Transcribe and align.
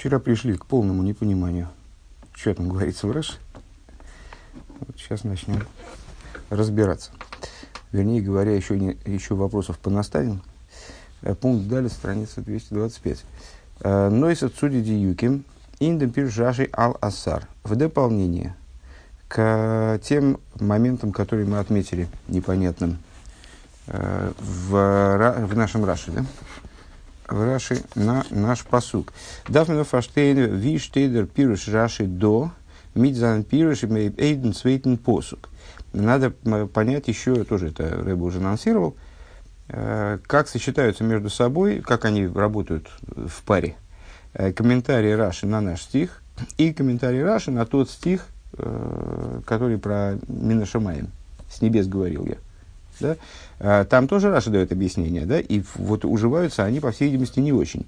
Вчера 0.00 0.18
пришли 0.18 0.56
к 0.56 0.64
полному 0.64 1.02
непониманию, 1.02 1.68
что 2.32 2.54
там 2.54 2.70
говорится 2.70 3.06
в 3.06 3.12
Раши. 3.12 3.34
Вот 4.80 4.96
сейчас 4.96 5.24
начнем 5.24 5.66
разбираться. 6.48 7.10
Вернее 7.92 8.22
говоря, 8.22 8.56
еще, 8.56 8.80
не, 8.80 8.96
еще 9.04 9.34
вопросов 9.34 9.78
понаставим. 9.78 10.40
Э, 11.20 11.34
пункт 11.34 11.68
далее, 11.68 11.90
страница 11.90 12.40
225. 12.40 13.24
Э, 13.82 14.08
Нойс 14.08 14.42
отсуди 14.42 14.80
диюким, 14.80 15.44
индем 15.80 16.12
пиржаши 16.12 16.70
ал 16.72 16.96
асар. 17.02 17.46
В 17.62 17.76
дополнение 17.76 18.56
к 19.28 20.00
тем 20.02 20.40
моментам, 20.58 21.12
которые 21.12 21.46
мы 21.46 21.58
отметили 21.58 22.08
непонятным 22.26 22.96
э, 23.88 24.32
в, 24.38 25.44
в 25.46 25.54
нашем 25.54 25.84
Раши, 25.84 26.10
да? 26.10 26.24
В 27.30 27.44
Раши 27.44 27.82
на 27.94 28.24
наш 28.30 28.64
посук. 28.64 29.12
Дафмина 29.48 29.84
фаштейн 29.84 30.56
ви 30.56 30.78
штейдер 30.78 31.26
пируш 31.26 31.68
Раши 31.68 32.04
до 32.06 32.50
мидзан 32.94 33.44
пируш 33.44 33.84
эйден 33.84 34.52
цвейтен 34.52 34.98
посук. 34.98 35.48
Надо 35.92 36.30
понять 36.30 37.08
еще, 37.08 37.44
тоже 37.44 37.68
это 37.68 37.88
Рэба 37.88 38.24
уже 38.24 38.38
анонсировал, 38.38 38.96
э, 39.68 40.18
как 40.26 40.48
сочетаются 40.48 41.02
между 41.04 41.30
собой, 41.30 41.80
как 41.80 42.04
они 42.04 42.26
работают 42.26 42.88
в 43.02 43.42
паре. 43.44 43.76
Э, 44.32 44.52
комментарии 44.52 45.12
Раши 45.12 45.46
на 45.46 45.60
наш 45.60 45.82
стих 45.82 46.22
и 46.58 46.72
комментарии 46.72 47.20
Раши 47.20 47.50
на 47.50 47.66
тот 47.66 47.90
стих, 47.90 48.26
э, 48.58 49.40
который 49.46 49.78
про 49.78 50.18
Минашамаем. 50.28 51.08
С 51.50 51.60
небес 51.60 51.88
говорил 51.88 52.26
я. 52.26 52.36
Да? 53.00 53.16
А, 53.58 53.84
там 53.84 54.08
тоже 54.08 54.30
Раша 54.30 54.50
дает 54.50 54.72
объяснение, 54.72 55.26
да, 55.26 55.40
и 55.40 55.62
вот 55.74 56.04
уживаются 56.04 56.64
они, 56.64 56.80
по 56.80 56.92
всей 56.92 57.06
видимости, 57.10 57.40
не 57.40 57.52
очень. 57.52 57.86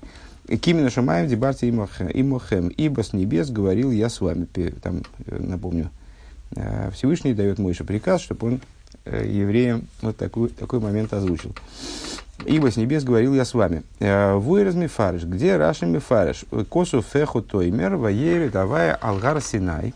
Кимина 0.61 0.91
Шамаем, 0.91 1.29
Дебарти 1.29 1.71
Имохем, 1.71 2.69
ибо 2.69 3.03
с 3.03 3.13
небес 3.13 3.51
говорил 3.51 3.91
я 3.91 4.09
с 4.09 4.21
вами. 4.21 4.47
Там, 4.83 5.03
э, 5.27 5.39
напомню, 5.39 5.91
э, 6.57 6.91
Всевышний 6.93 7.33
дает 7.33 7.59
Мойше 7.59 7.85
приказ, 7.85 8.21
чтобы 8.21 8.47
он 8.49 8.61
э, 9.05 9.25
евреям 9.27 9.87
вот 10.03 10.17
такой, 10.17 10.49
такой 10.49 10.81
момент 10.81 11.13
озвучил. 11.13 11.55
Ибо 12.45 12.73
с 12.73 12.77
небес 12.77 13.05
говорил 13.05 13.35
я 13.35 13.45
с 13.45 13.55
вами. 13.55 13.85
Вуэрез 14.01 14.75
мифариш. 14.75 15.23
Где 15.23 15.57
Раши 15.57 15.87
мифариш? 15.87 16.45
Косу 16.69 17.01
феху 17.01 17.41
тоймер 17.41 17.95
ваери 17.95 18.49
давая 18.49 18.97
алгар 18.97 19.41
синай. 19.41 19.95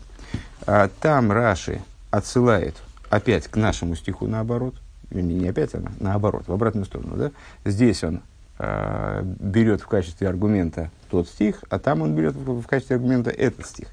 Там 1.01 1.33
Раши 1.33 1.81
отсылает 2.09 2.75
опять 3.09 3.49
к 3.49 3.57
нашему 3.57 3.95
стиху 3.95 4.27
наоборот– 4.27 4.75
не 5.11 5.47
опять, 5.47 5.73
а 5.73 5.81
наоборот, 5.99 6.43
в 6.47 6.53
обратную 6.53 6.85
сторону. 6.85 7.15
Да? 7.15 7.31
Здесь 7.65 8.03
он 8.03 8.21
э, 8.59 9.21
берет 9.23 9.81
в 9.81 9.87
качестве 9.87 10.27
аргумента 10.27 10.91
тот 11.09 11.27
стих, 11.27 11.63
а 11.69 11.79
там 11.79 12.01
он 12.01 12.15
берет 12.15 12.35
в, 12.35 12.61
в 12.61 12.67
качестве 12.67 12.95
аргумента 12.95 13.29
этот 13.29 13.65
стих. 13.65 13.87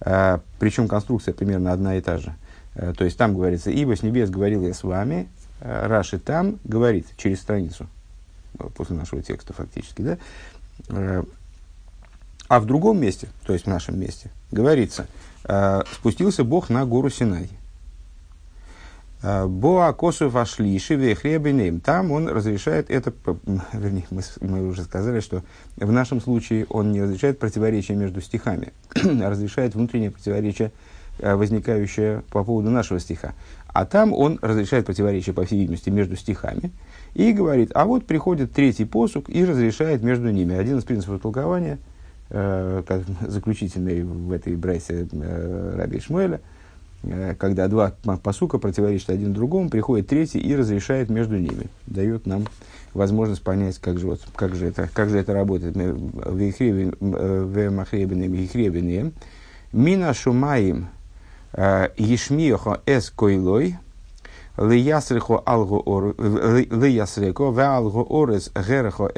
Э, 0.00 0.38
причем 0.58 0.88
конструкция 0.88 1.34
примерно 1.34 1.72
одна 1.72 1.96
и 1.96 2.00
та 2.00 2.18
же. 2.18 2.34
Э, 2.74 2.92
то 2.96 3.04
есть 3.04 3.16
там 3.16 3.34
говорится, 3.34 3.70
ибо 3.70 3.96
с 3.96 4.02
небес 4.02 4.30
говорил 4.30 4.62
я 4.62 4.74
с 4.74 4.82
вами, 4.82 5.28
э, 5.60 5.86
Раши 5.86 6.18
там 6.18 6.58
говорит 6.64 7.06
через 7.16 7.40
страницу, 7.40 7.88
после 8.76 8.96
нашего 8.96 9.22
текста 9.22 9.52
фактически, 9.52 10.02
да? 10.02 10.18
Э, 10.88 11.22
а 12.48 12.60
в 12.60 12.66
другом 12.66 12.98
месте, 12.98 13.28
то 13.44 13.52
есть 13.52 13.66
в 13.66 13.68
нашем 13.68 14.00
месте, 14.00 14.30
говорится, 14.50 15.06
э, 15.44 15.82
спустился 15.92 16.44
Бог 16.44 16.70
на 16.70 16.86
гору 16.86 17.10
Синай. 17.10 17.50
Боа 19.22 19.92
косу 19.92 20.28
вошли 20.28 20.78
шиве 20.78 21.80
Там 21.84 22.12
он 22.12 22.28
разрешает 22.28 22.88
это, 22.88 23.12
вернее, 23.72 24.06
мы, 24.10 24.22
мы 24.40 24.68
уже 24.68 24.82
сказали, 24.82 25.18
что 25.18 25.42
в 25.76 25.90
нашем 25.90 26.20
случае 26.20 26.66
он 26.70 26.92
не 26.92 27.02
разрешает 27.02 27.40
противоречия 27.40 27.94
между 27.94 28.20
стихами, 28.20 28.72
а 28.94 29.28
разрешает 29.28 29.74
внутреннее 29.74 30.12
противоречие, 30.12 30.70
э, 31.18 31.34
возникающее 31.34 32.22
по 32.30 32.44
поводу 32.44 32.70
нашего 32.70 33.00
стиха. 33.00 33.34
А 33.66 33.86
там 33.86 34.12
он 34.12 34.38
разрешает 34.40 34.86
противоречие, 34.86 35.34
по 35.34 35.44
всей 35.44 35.58
видимости, 35.58 35.90
между 35.90 36.14
стихами 36.14 36.70
и 37.14 37.32
говорит, 37.32 37.72
а 37.74 37.86
вот 37.86 38.06
приходит 38.06 38.52
третий 38.52 38.84
посук 38.84 39.28
и 39.28 39.44
разрешает 39.44 40.00
между 40.00 40.30
ними. 40.30 40.54
Один 40.54 40.78
из 40.78 40.84
принципов 40.84 41.20
толкования, 41.20 41.78
э, 42.30 42.82
заключительный 43.26 44.04
в 44.04 44.30
этой 44.30 44.54
брайсе 44.54 45.08
э, 45.10 45.74
Раби 45.76 45.98
Шмуэля– 45.98 46.40
Э, 46.50 46.56
когда 47.38 47.68
два 47.68 47.92
посука 48.22 48.58
противоречат 48.58 49.10
один 49.10 49.32
другому, 49.32 49.70
приходит 49.70 50.08
третий 50.08 50.40
и 50.40 50.56
разрешает 50.56 51.10
между 51.10 51.38
ними. 51.38 51.68
Дает 51.86 52.26
нам 52.26 52.44
возможность 52.92 53.42
понять, 53.42 53.78
как 53.78 53.98
же, 53.98 54.06
вот, 54.06 54.20
как 54.34 54.54
же, 54.54 54.66
это, 54.66 54.88
как 54.92 55.08
же 55.08 55.18
это 55.18 55.32
работает. 55.32 55.76
Мина 59.72 60.14
шумаим 60.14 60.88
э, 61.52 61.88
ешмиохо 61.98 62.80
эс 62.86 63.10
койлой, 63.10 63.76
лиясрехо 64.56 65.42
алго 65.44 65.82
орес 68.08 68.50
герехо 68.54 69.12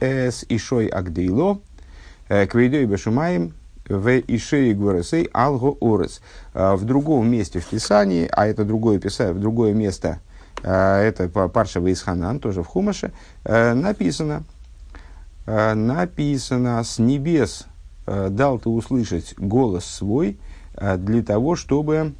эс 0.00 0.44
ишой 0.48 0.86
агдейло, 0.86 1.58
э, 2.28 2.46
квейдой 2.46 2.86
бешумаим, 2.86 3.52
в 3.88 4.20
Ишеи 4.26 4.72
Гуресей 4.72 5.28
Алго 5.32 5.76
Орес. 5.80 6.20
А, 6.52 6.76
в 6.76 6.84
другом 6.84 7.30
месте 7.30 7.60
в 7.60 7.66
Писании, 7.66 8.28
а 8.30 8.46
это 8.46 8.64
другое, 8.64 8.98
писание, 8.98 9.34
другое 9.34 9.74
место, 9.74 10.20
а, 10.62 11.00
это 11.00 11.28
Паршава 11.28 11.92
Исханан, 11.92 12.40
тоже 12.40 12.62
в 12.62 12.66
Хумаше, 12.66 13.12
а, 13.44 13.74
написано, 13.74 14.44
написано, 15.46 16.82
с 16.82 16.98
небес 16.98 17.66
дал 18.06 18.58
ты 18.58 18.70
услышать 18.70 19.34
голос 19.36 19.84
свой 19.84 20.38
для 20.74 21.22
того, 21.22 21.54
чтобы 21.54 22.14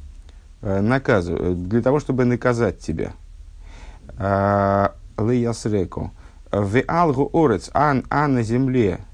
наказывать, 0.61 1.67
для 1.67 1.81
того, 1.81 1.99
чтобы 1.99 2.25
наказать 2.25 2.77
тебя. 2.77 3.13
Леясреко. 5.17 6.11
В 6.51 6.83
Алгу 6.87 7.31
Орец, 7.33 7.71
а, 7.73 7.95
а 8.09 8.27
на 8.27 8.43
земле 8.43 8.99
Э, 8.99 9.04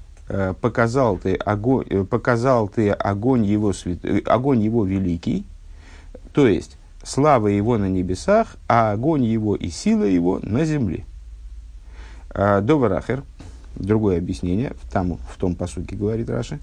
показал 0.60 1.18
ты 1.18 1.34
огонь, 1.34 1.84
э, 1.90 2.04
показал 2.04 2.68
ты 2.68 2.90
огонь 2.90 3.44
его, 3.44 3.72
свят, 3.72 3.98
э, 4.04 4.20
огонь 4.24 4.62
его 4.62 4.84
великий, 4.84 5.44
то 6.32 6.48
есть 6.48 6.78
слава 7.02 7.48
его 7.48 7.76
на 7.76 7.88
небесах, 7.88 8.56
а 8.68 8.92
огонь 8.92 9.24
его 9.24 9.56
и 9.56 9.68
сила 9.68 10.04
его 10.04 10.40
на 10.42 10.64
земле. 10.64 11.04
Доварахер, 12.34 13.24
другое 13.76 14.16
объяснение, 14.16 14.72
там, 14.90 15.18
в 15.18 15.36
том 15.36 15.54
посуке 15.54 15.96
говорит 15.96 16.30
Раши. 16.30 16.60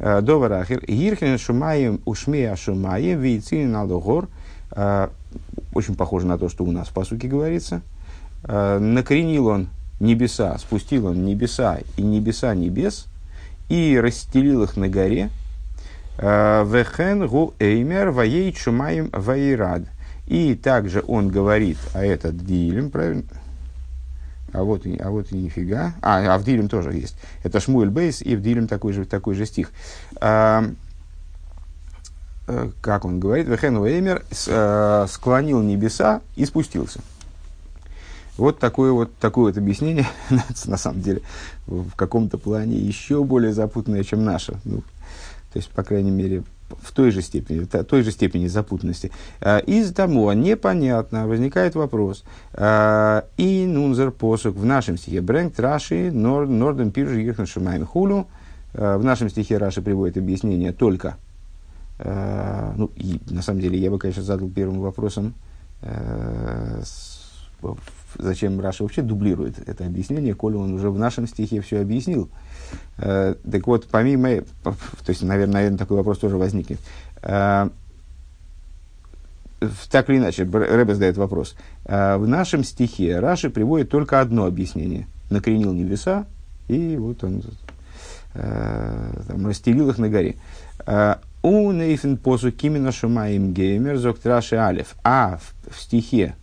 Доварахер, 0.00 0.84
Гирхен 0.84 1.38
Шумаем 1.38 2.00
Ушмея 2.04 2.56
Шумаем 2.56 3.20
Вейцин 3.20 3.76
Алдогор, 3.76 4.28
очень 5.72 5.94
похоже 5.94 6.26
на 6.26 6.36
то, 6.36 6.48
что 6.48 6.64
у 6.64 6.72
нас 6.72 6.88
в 6.88 6.92
посуке 6.92 7.28
говорится. 7.28 7.82
Накоренил 8.42 9.46
он 9.46 9.68
небеса, 10.04 10.56
спустил 10.58 11.06
он 11.06 11.24
небеса 11.24 11.78
и 11.96 12.02
небеса 12.02 12.54
небес, 12.54 13.06
и 13.68 13.98
расстелил 14.00 14.62
их 14.62 14.76
на 14.76 14.88
горе. 14.88 15.30
Э, 16.18 16.64
Вехен 16.64 17.26
гу 17.26 17.54
эймер 17.58 18.10
ваей 18.10 18.52
чумаем 18.52 19.10
ваирад. 19.12 19.82
И 20.26 20.54
также 20.54 21.02
он 21.06 21.28
говорит, 21.28 21.78
а 21.92 22.04
это 22.04 22.32
Дилем, 22.32 22.90
правильно? 22.90 23.24
А 24.52 24.62
вот, 24.62 24.86
а 25.00 25.10
вот 25.10 25.32
и 25.32 25.36
нифига. 25.36 25.94
А, 26.00 26.34
а 26.34 26.38
в 26.38 26.44
Дилем 26.44 26.68
тоже 26.68 26.92
есть. 26.92 27.16
Это 27.42 27.60
Шмуэль 27.60 27.90
Бейс, 27.90 28.22
и 28.22 28.36
в 28.36 28.40
Дилем 28.40 28.68
такой 28.68 28.92
же, 28.92 29.04
такой 29.04 29.34
же 29.34 29.44
стих. 29.44 29.72
А, 30.20 30.64
как 32.80 33.04
он 33.04 33.20
говорит, 33.20 33.48
Вехен 33.48 33.82
Эймер 33.84 34.22
склонил 35.08 35.60
небеса 35.62 36.20
и 36.36 36.44
спустился. 36.44 37.00
Вот 38.36 38.58
такое 38.58 38.92
вот, 38.92 39.14
такое 39.16 39.46
вот 39.46 39.58
объяснение, 39.58 40.06
на 40.66 40.76
самом 40.76 41.00
деле, 41.00 41.22
в 41.66 41.94
каком-то 41.94 42.38
плане 42.38 42.76
еще 42.76 43.22
более 43.22 43.52
запутанное, 43.52 44.02
чем 44.02 44.24
наше. 44.24 44.58
Ну, 44.64 44.78
то 45.52 45.58
есть, 45.58 45.70
по 45.70 45.84
крайней 45.84 46.10
мере, 46.10 46.42
в 46.82 46.92
той 46.92 47.10
же 47.10 47.22
степени, 47.22 47.60
в 47.60 47.84
той 47.84 48.02
же 48.02 48.10
степени 48.10 48.46
запутанности. 48.46 49.12
А, 49.40 49.58
из 49.58 49.92
того 49.92 50.32
непонятно, 50.32 51.28
возникает 51.28 51.74
вопрос. 51.74 52.24
А, 52.52 53.26
и 53.36 53.66
нунзер 53.66 54.10
посук 54.10 54.56
в 54.56 54.64
нашем 54.64 54.96
стихе 54.96 55.20
Брэнк 55.20 55.58
Раши 55.58 56.10
Норден 56.10 56.90
Пиржи 56.90 57.24
Ирхен 57.24 57.86
Хулу. 57.86 58.26
А, 58.74 58.98
в 58.98 59.04
нашем 59.04 59.28
стихе 59.28 59.58
Раши 59.58 59.82
приводит 59.82 60.16
объяснение 60.16 60.72
только. 60.72 61.16
Ну, 61.96 62.90
и, 62.96 63.20
на 63.30 63.40
самом 63.40 63.60
деле, 63.60 63.78
я 63.78 63.88
бы, 63.88 64.00
конечно, 64.00 64.24
задал 64.24 64.48
первым 64.48 64.80
вопросом 64.80 65.32
зачем 68.18 68.60
Раша 68.60 68.82
вообще 68.82 69.02
дублирует 69.02 69.68
это 69.68 69.86
объяснение, 69.86 70.34
коли 70.34 70.56
он 70.56 70.74
уже 70.74 70.90
в 70.90 70.98
нашем 70.98 71.26
стихе 71.26 71.60
все 71.60 71.80
объяснил. 71.80 72.28
Э, 72.98 73.34
так 73.50 73.66
вот, 73.66 73.86
помимо, 73.90 74.42
то 74.62 75.08
есть, 75.08 75.22
наверное, 75.22 75.54
наверное, 75.54 75.78
такой 75.78 75.96
вопрос 75.96 76.18
тоже 76.18 76.36
возникнет. 76.36 76.78
Э, 77.22 77.68
так 79.90 80.10
или 80.10 80.18
иначе, 80.18 80.44
Рэбе 80.44 80.94
задает 80.94 81.16
вопрос. 81.16 81.56
Э, 81.84 82.16
в 82.16 82.28
нашем 82.28 82.64
стихе 82.64 83.18
Раши 83.18 83.50
приводит 83.50 83.90
только 83.90 84.20
одно 84.20 84.46
объяснение. 84.46 85.06
Накренил 85.30 85.72
небеса, 85.72 86.26
и 86.68 86.96
вот 86.96 87.24
он 87.24 87.42
э, 88.34 89.22
там, 89.26 89.46
расстелил 89.46 89.90
их 89.90 89.98
на 89.98 90.08
горе. 90.08 90.36
У 91.42 91.72
нейфен 91.72 92.16
посу 92.16 92.50
кимина 92.52 92.90
шумаем 92.90 93.52
геймер 93.52 93.98
зоктраши 93.98 94.56
алев. 94.56 94.94
А 95.04 95.38
в, 95.38 95.74
в 95.74 95.80
стихе 95.80 96.36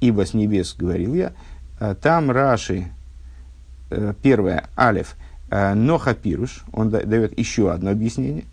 «Ибо 0.00 0.26
с 0.26 0.34
небес 0.34 0.74
говорил 0.78 1.14
я», 1.14 1.32
там 2.00 2.30
Раши, 2.30 2.92
первое, 4.22 4.68
алев, 4.76 5.16
ноха 5.50 6.14
пируш, 6.14 6.64
он 6.72 6.90
дает 6.90 7.36
еще 7.38 7.72
одно 7.72 7.90
объяснение. 7.90 8.44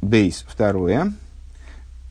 Бейс, 0.00 0.44
второе, 0.48 1.12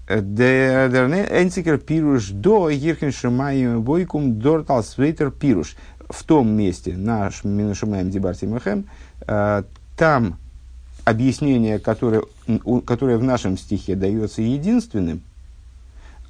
Энцикер 0.07 1.77
пируш 1.77 2.29
до 2.29 2.69
Гирхен 2.69 3.11
Шумаем 3.11 3.81
бойкум 3.81 4.39
дортал 4.39 4.83
свейтер 4.83 5.31
пируш. 5.31 5.75
В 6.09 6.23
том 6.23 6.49
месте, 6.51 6.95
наш 6.97 7.43
Минашумаем 7.43 8.09
Дебарти 8.09 8.45
Махем, 8.45 8.85
э, 9.25 9.63
там 9.97 10.37
объяснение, 11.05 11.79
которое, 11.79 12.23
которое 12.85 13.17
в 13.17 13.23
нашем 13.23 13.57
стихе 13.57 13.95
дается 13.95 14.41
единственным, 14.41 15.21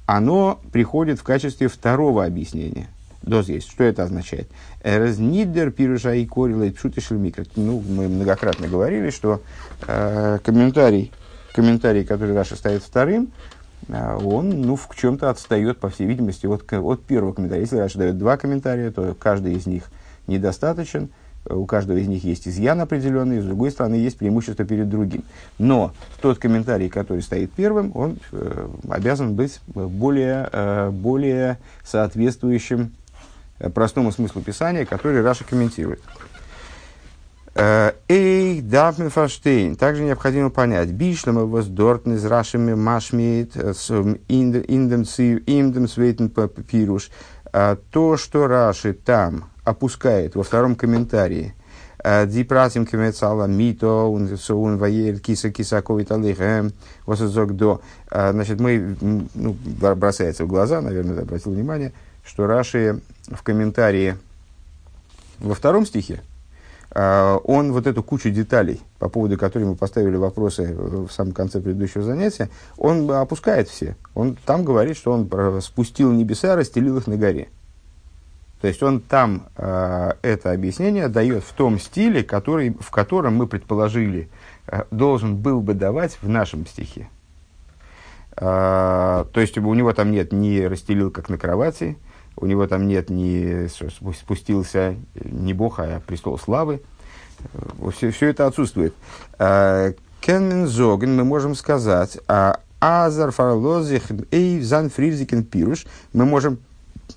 оно 0.06 0.60
приходит 0.72 1.18
в 1.18 1.22
качестве 1.22 1.68
второго 1.68 2.24
объяснения. 2.24 2.88
Доз 3.22 3.48
есть. 3.48 3.70
Что 3.70 3.84
это 3.84 4.02
означает? 4.02 4.48
Разнидер 4.82 5.70
пируша 5.70 6.14
и 6.14 6.26
корила 6.26 6.64
микро. 6.64 7.44
Ну, 7.56 7.80
мы 7.80 8.08
многократно 8.08 8.68
говорили, 8.68 9.08
что 9.10 9.40
э, 9.86 10.38
комментарий, 10.44 11.10
комментарий, 11.54 12.04
который 12.04 12.34
Раша 12.34 12.56
ставит 12.56 12.82
вторым, 12.82 13.32
а 13.88 14.18
он 14.18 14.50
ну, 14.50 14.76
в 14.76 14.88
чем-то 14.94 15.30
отстает, 15.30 15.78
по 15.78 15.88
всей 15.88 16.06
видимости, 16.06 16.46
от, 16.46 16.70
от 16.70 17.02
первого 17.04 17.32
комментария. 17.32 17.62
Если 17.62 17.78
Раша 17.78 17.98
дает 17.98 18.18
два 18.18 18.36
комментария, 18.36 18.90
то 18.90 19.14
каждый 19.18 19.54
из 19.54 19.66
них 19.66 19.84
недостаточен, 20.26 21.08
у 21.48 21.66
каждого 21.66 21.98
из 21.98 22.08
них 22.08 22.24
есть 22.24 22.48
изъян 22.48 22.80
определенный, 22.80 23.40
с 23.40 23.44
другой 23.44 23.70
стороны, 23.70 23.96
есть 23.96 24.16
преимущество 24.16 24.64
перед 24.64 24.88
другим. 24.88 25.24
Но 25.58 25.92
тот 26.20 26.38
комментарий, 26.38 26.88
который 26.88 27.22
стоит 27.22 27.52
первым, 27.52 27.92
он 27.94 28.18
э, 28.32 28.68
обязан 28.88 29.34
быть 29.34 29.60
более, 29.66 30.48
э, 30.50 30.90
более 30.90 31.58
соответствующим 31.84 32.92
э, 33.58 33.68
простому 33.68 34.10
смыслу 34.12 34.40
Писания, 34.42 34.86
который 34.86 35.22
Раша 35.22 35.44
комментирует. 35.44 36.00
Эй, 37.56 38.60
дарфмен 38.62 39.10
фаштейн. 39.10 39.76
Также 39.76 40.02
необходимо 40.02 40.50
понять. 40.50 40.90
Бишлема 40.90 41.42
воздортны 41.42 42.18
с 42.18 42.24
рашами 42.24 42.74
машмит, 42.74 43.54
индем 43.54 45.06
свейтен 45.06 46.30
пируш. 46.30 47.10
То, 47.92 48.16
что 48.16 48.48
Раши 48.48 48.92
там 48.92 49.44
опускает 49.64 50.34
во 50.34 50.42
втором 50.42 50.76
комментарии, 50.76 51.54
Дипратим 52.26 52.84
кемецала 52.84 53.46
мито, 53.46 53.88
он 53.88 54.76
ваер 54.76 55.20
киса 55.20 55.50
киса 55.50 55.80
ковиталих, 55.80 56.70
восозок 57.06 57.56
до. 57.56 57.80
Значит, 58.10 58.60
мы, 58.60 58.94
ну, 59.00 59.56
бросается 59.96 60.44
в 60.44 60.48
глаза, 60.48 60.82
наверное, 60.82 61.22
обратил 61.22 61.52
внимание, 61.52 61.94
что 62.22 62.46
Раши 62.46 63.00
в 63.28 63.42
комментарии 63.42 64.16
во 65.38 65.54
втором 65.54 65.86
стихе, 65.86 66.20
а, 66.90 67.38
он 67.38 67.72
вот 67.72 67.86
эту 67.86 68.02
кучу 68.02 68.30
деталей, 68.30 68.80
по 68.98 69.08
поводу 69.08 69.36
которой 69.36 69.64
мы 69.64 69.74
поставили 69.74 70.16
вопросы 70.16 70.74
в 70.74 71.10
самом 71.10 71.32
конце 71.32 71.60
предыдущего 71.60 72.02
занятия, 72.02 72.50
он 72.76 73.10
опускает 73.10 73.68
все. 73.68 73.96
Он 74.14 74.36
там 74.46 74.64
говорит, 74.64 74.96
что 74.96 75.12
он 75.12 75.60
спустил 75.60 76.12
небеса, 76.12 76.54
расстелил 76.54 76.98
их 76.98 77.06
на 77.06 77.16
горе. 77.16 77.48
То 78.64 78.68
есть 78.68 78.82
он 78.82 79.00
там 79.02 79.48
э, 79.58 80.12
это 80.22 80.50
объяснение 80.50 81.08
дает 81.08 81.44
в 81.44 81.52
том 81.52 81.78
стиле, 81.78 82.24
который, 82.24 82.74
в 82.80 82.90
котором 82.90 83.36
мы 83.36 83.46
предположили, 83.46 84.30
э, 84.68 84.84
должен 84.90 85.36
был 85.36 85.60
бы 85.60 85.74
давать 85.74 86.16
в 86.22 86.30
нашем 86.30 86.66
стихе. 86.66 87.10
Э, 88.38 89.26
то 89.30 89.40
есть 89.42 89.58
у 89.58 89.74
него 89.74 89.92
там 89.92 90.10
нет 90.12 90.32
ни 90.32 90.62
расстелил 90.62 91.10
как 91.10 91.28
на 91.28 91.36
кровати, 91.36 91.98
у 92.36 92.46
него 92.46 92.66
там 92.66 92.88
нет 92.88 93.10
ни 93.10 93.68
спустился 94.14 94.96
не 95.14 95.52
Бог, 95.52 95.78
а 95.78 96.00
престол 96.06 96.38
славы. 96.38 96.80
Все, 97.92 98.12
все 98.12 98.28
это 98.28 98.46
отсутствует. 98.46 98.94
А, 99.38 99.92
Кенмен 100.22 100.66
Зоген 100.68 101.14
мы 101.14 101.24
можем 101.24 101.54
сказать, 101.54 102.16
а 102.28 102.60
Азар 102.80 103.30
Фарлозих 103.30 104.04
и 104.30 104.58
Зан 104.62 104.88
Пируш, 104.88 105.84
мы 106.14 106.24
можем 106.24 106.60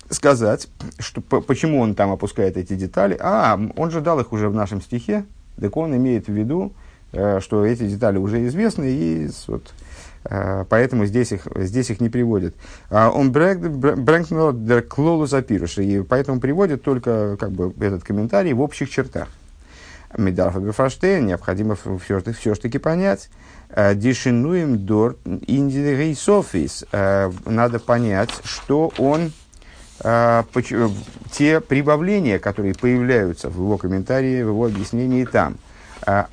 сказать, 0.09 0.67
что, 0.99 1.21
почему 1.21 1.81
он 1.81 1.95
там 1.95 2.11
опускает 2.11 2.57
эти 2.57 2.73
детали. 2.73 3.17
А, 3.19 3.59
он 3.75 3.91
же 3.91 4.01
дал 4.01 4.19
их 4.19 4.31
уже 4.31 4.49
в 4.49 4.53
нашем 4.53 4.81
стихе, 4.81 5.25
так 5.59 5.75
он 5.77 5.95
имеет 5.95 6.27
в 6.27 6.31
виду, 6.33 6.73
э, 7.11 7.39
что 7.39 7.65
эти 7.65 7.87
детали 7.87 8.17
уже 8.17 8.45
известны, 8.47 8.89
и 8.89 9.29
вот, 9.47 9.73
Э, 10.29 10.65
поэтому 10.67 11.05
здесь 11.05 11.31
их, 11.31 11.47
здесь 11.55 11.89
их 11.89 12.01
не 12.01 12.09
приводит. 12.09 12.55
А 12.89 13.09
он 13.09 13.31
брэнгнул 13.31 14.53
дер 14.53 14.81
клолус 14.81 15.33
апируш, 15.33 15.77
и 15.77 16.01
поэтому 16.01 16.39
приводит 16.39 16.83
только 16.83 17.37
как 17.37 17.51
бы, 17.51 17.73
этот 17.79 18.03
комментарий 18.03 18.53
в 18.53 18.61
общих 18.61 18.89
чертах. 18.89 19.29
Медарфа 20.17 20.59
Бефаштейн 20.59 21.25
необходимо 21.25 21.75
все, 21.75 22.21
все 22.33 22.55
таки 22.55 22.77
понять. 22.77 23.29
Э, 23.69 23.95
Дишинуем 23.95 24.85
дор 24.85 25.17
индигейсофис. 25.25 26.85
Э, 26.91 27.31
надо 27.45 27.79
понять, 27.79 28.31
что 28.43 28.91
он 28.97 29.31
те 30.01 31.61
прибавления, 31.61 32.39
которые 32.39 32.73
появляются 32.73 33.49
в 33.49 33.55
его 33.57 33.77
комментарии, 33.77 34.43
в 34.43 34.49
его 34.49 34.65
объяснении 34.65 35.25
там– 35.25 35.57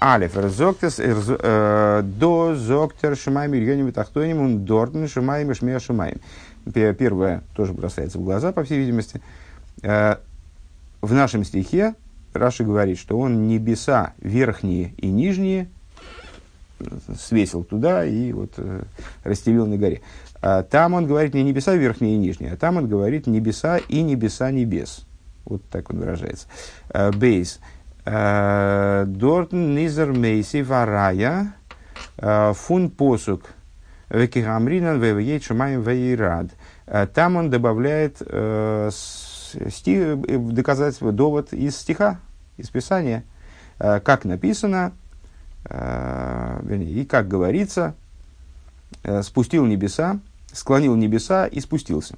Алиф, 0.01 0.37
разоктес, 0.37 0.99
до 0.99 2.55
зоктер 2.55 3.17
шумайм 3.17 3.55
ильоним 3.55 3.91
тахтоним, 3.93 4.41
он 4.41 4.65
дортн 4.65 5.07
шумайм 5.07 5.51
и 5.51 5.55
шмея 5.55 5.81
шумайм. 5.81 6.21
Первое 6.73 7.43
тоже 7.57 7.73
бросается 7.73 8.19
в 8.19 8.23
глаза, 8.23 8.53
по 8.53 8.63
всей 8.63 8.79
видимости. 8.79 9.21
В 9.83 10.19
нашем 11.03 11.43
стихе 11.43 11.95
Раши 12.35 12.63
говорит, 12.63 12.99
что 12.99 13.19
он 13.19 13.49
небеса 13.49 14.13
верхние 14.21 14.93
и 14.97 15.09
нижние 15.09 15.69
свесил 17.19 17.65
туда 17.65 18.05
и 18.05 18.33
вот 18.33 18.59
расстелил 19.23 19.67
на 19.67 19.77
горе. 19.77 20.03
Там 20.71 20.95
он 20.95 21.07
говорит 21.07 21.35
не 21.35 21.43
небеса 21.43 21.75
верхние 21.75 22.15
и 22.15 22.19
нижние, 22.19 22.53
а 22.53 22.57
там 22.57 22.77
он 22.77 22.89
говорит 22.89 23.27
небеса 23.27 23.79
и 23.79 24.03
небеса 24.03 24.51
небес. 24.51 25.07
Вот 25.45 25.63
так 25.71 25.91
он 25.91 25.99
выражается. 26.01 26.47
Бейс. 27.17 27.61
Дортн 28.05 29.75
низер 29.75 30.13
мейси 30.13 30.63
варая 30.63 31.55
фун 32.55 32.91
посук 32.91 33.51
векигамринан 34.11 35.01
вевеет 35.01 35.43
шумаем 35.45 35.81
вейрад. 35.83 36.49
Там 37.15 37.37
он 37.37 37.49
добавляет 37.51 38.21
стих, 38.91 40.19
доказательство, 40.53 41.13
довод 41.13 41.53
из 41.55 41.77
стиха, 41.77 42.19
из 42.59 42.69
Писания, 42.69 43.25
как 43.79 44.25
написано, 44.25 44.93
вернее, 45.69 46.91
и 46.91 47.05
как 47.05 47.29
говорится, 47.29 47.95
спустил 49.23 49.67
небеса, 49.67 50.19
склонил 50.53 50.95
небеса 50.95 51.47
и 51.47 51.61
спустился. 51.61 52.17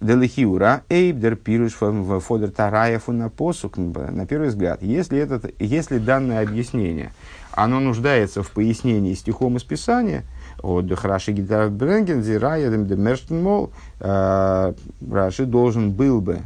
Делихиура, 0.00 0.82
эйбдер 0.88 1.36
пируш 1.36 1.74
фодер 1.74 2.50
тарая 2.50 3.00
на 3.06 3.28
посук. 3.28 3.76
На 3.76 4.26
первый 4.26 4.48
взгляд, 4.48 4.82
если, 4.82 5.18
этот, 5.18 5.52
если 5.60 5.98
данное 5.98 6.42
объяснение, 6.42 7.12
оно 7.52 7.80
нуждается 7.80 8.42
в 8.42 8.50
пояснении 8.50 9.12
стихом 9.14 9.58
из 9.58 9.62
Писания, 9.62 10.24
от 10.62 10.90
Раши 11.04 11.32
Гитар 11.32 11.68
Бренген, 11.68 12.22
Зирая, 12.22 12.70
Демерштен 12.70 13.42
Мол, 13.42 13.72
э, 14.00 14.72
Раши 15.10 15.44
должен 15.44 15.90
был 15.92 16.20
бы 16.20 16.40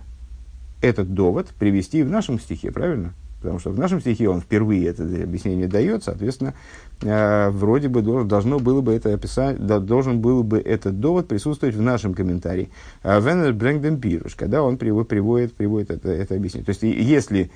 этот 0.81 1.15
довод 1.15 1.49
привести 1.59 2.03
в 2.03 2.11
нашем 2.11 2.41
стихе, 2.41 2.73
правильно? 2.73 3.13
Потому 3.45 3.61
что 3.61 3.71
в 3.71 3.79
нашем 3.79 4.01
стихе 4.01 4.29
он 4.29 4.41
впервые 4.41 4.89
это 4.89 5.03
объяснение 5.03 5.69
дает, 5.69 6.03
соответственно, 6.03 6.55
э, 7.03 7.51
вроде 7.51 7.89
бы 7.89 8.03
должно 8.25 8.59
было 8.59 8.81
бы 8.81 8.95
это 8.95 9.13
описать, 9.13 9.65
должен 9.65 10.21
был 10.21 10.43
бы 10.43 10.59
этот 10.59 10.99
довод 10.99 11.29
присутствовать 11.29 11.75
в 11.75 11.83
нашем 11.83 12.15
комментарии. 12.15 12.71
Венер 13.03 13.53
Брэнгден 13.53 14.01
Пируш, 14.01 14.35
когда 14.35 14.63
он 14.63 14.79
приводит, 14.79 15.55
приводит, 15.55 15.91
это, 15.91 16.11
это 16.11 16.35
объяснение. 16.35 16.65
То 16.65 16.71
есть, 16.71 16.83
если, 16.83 17.51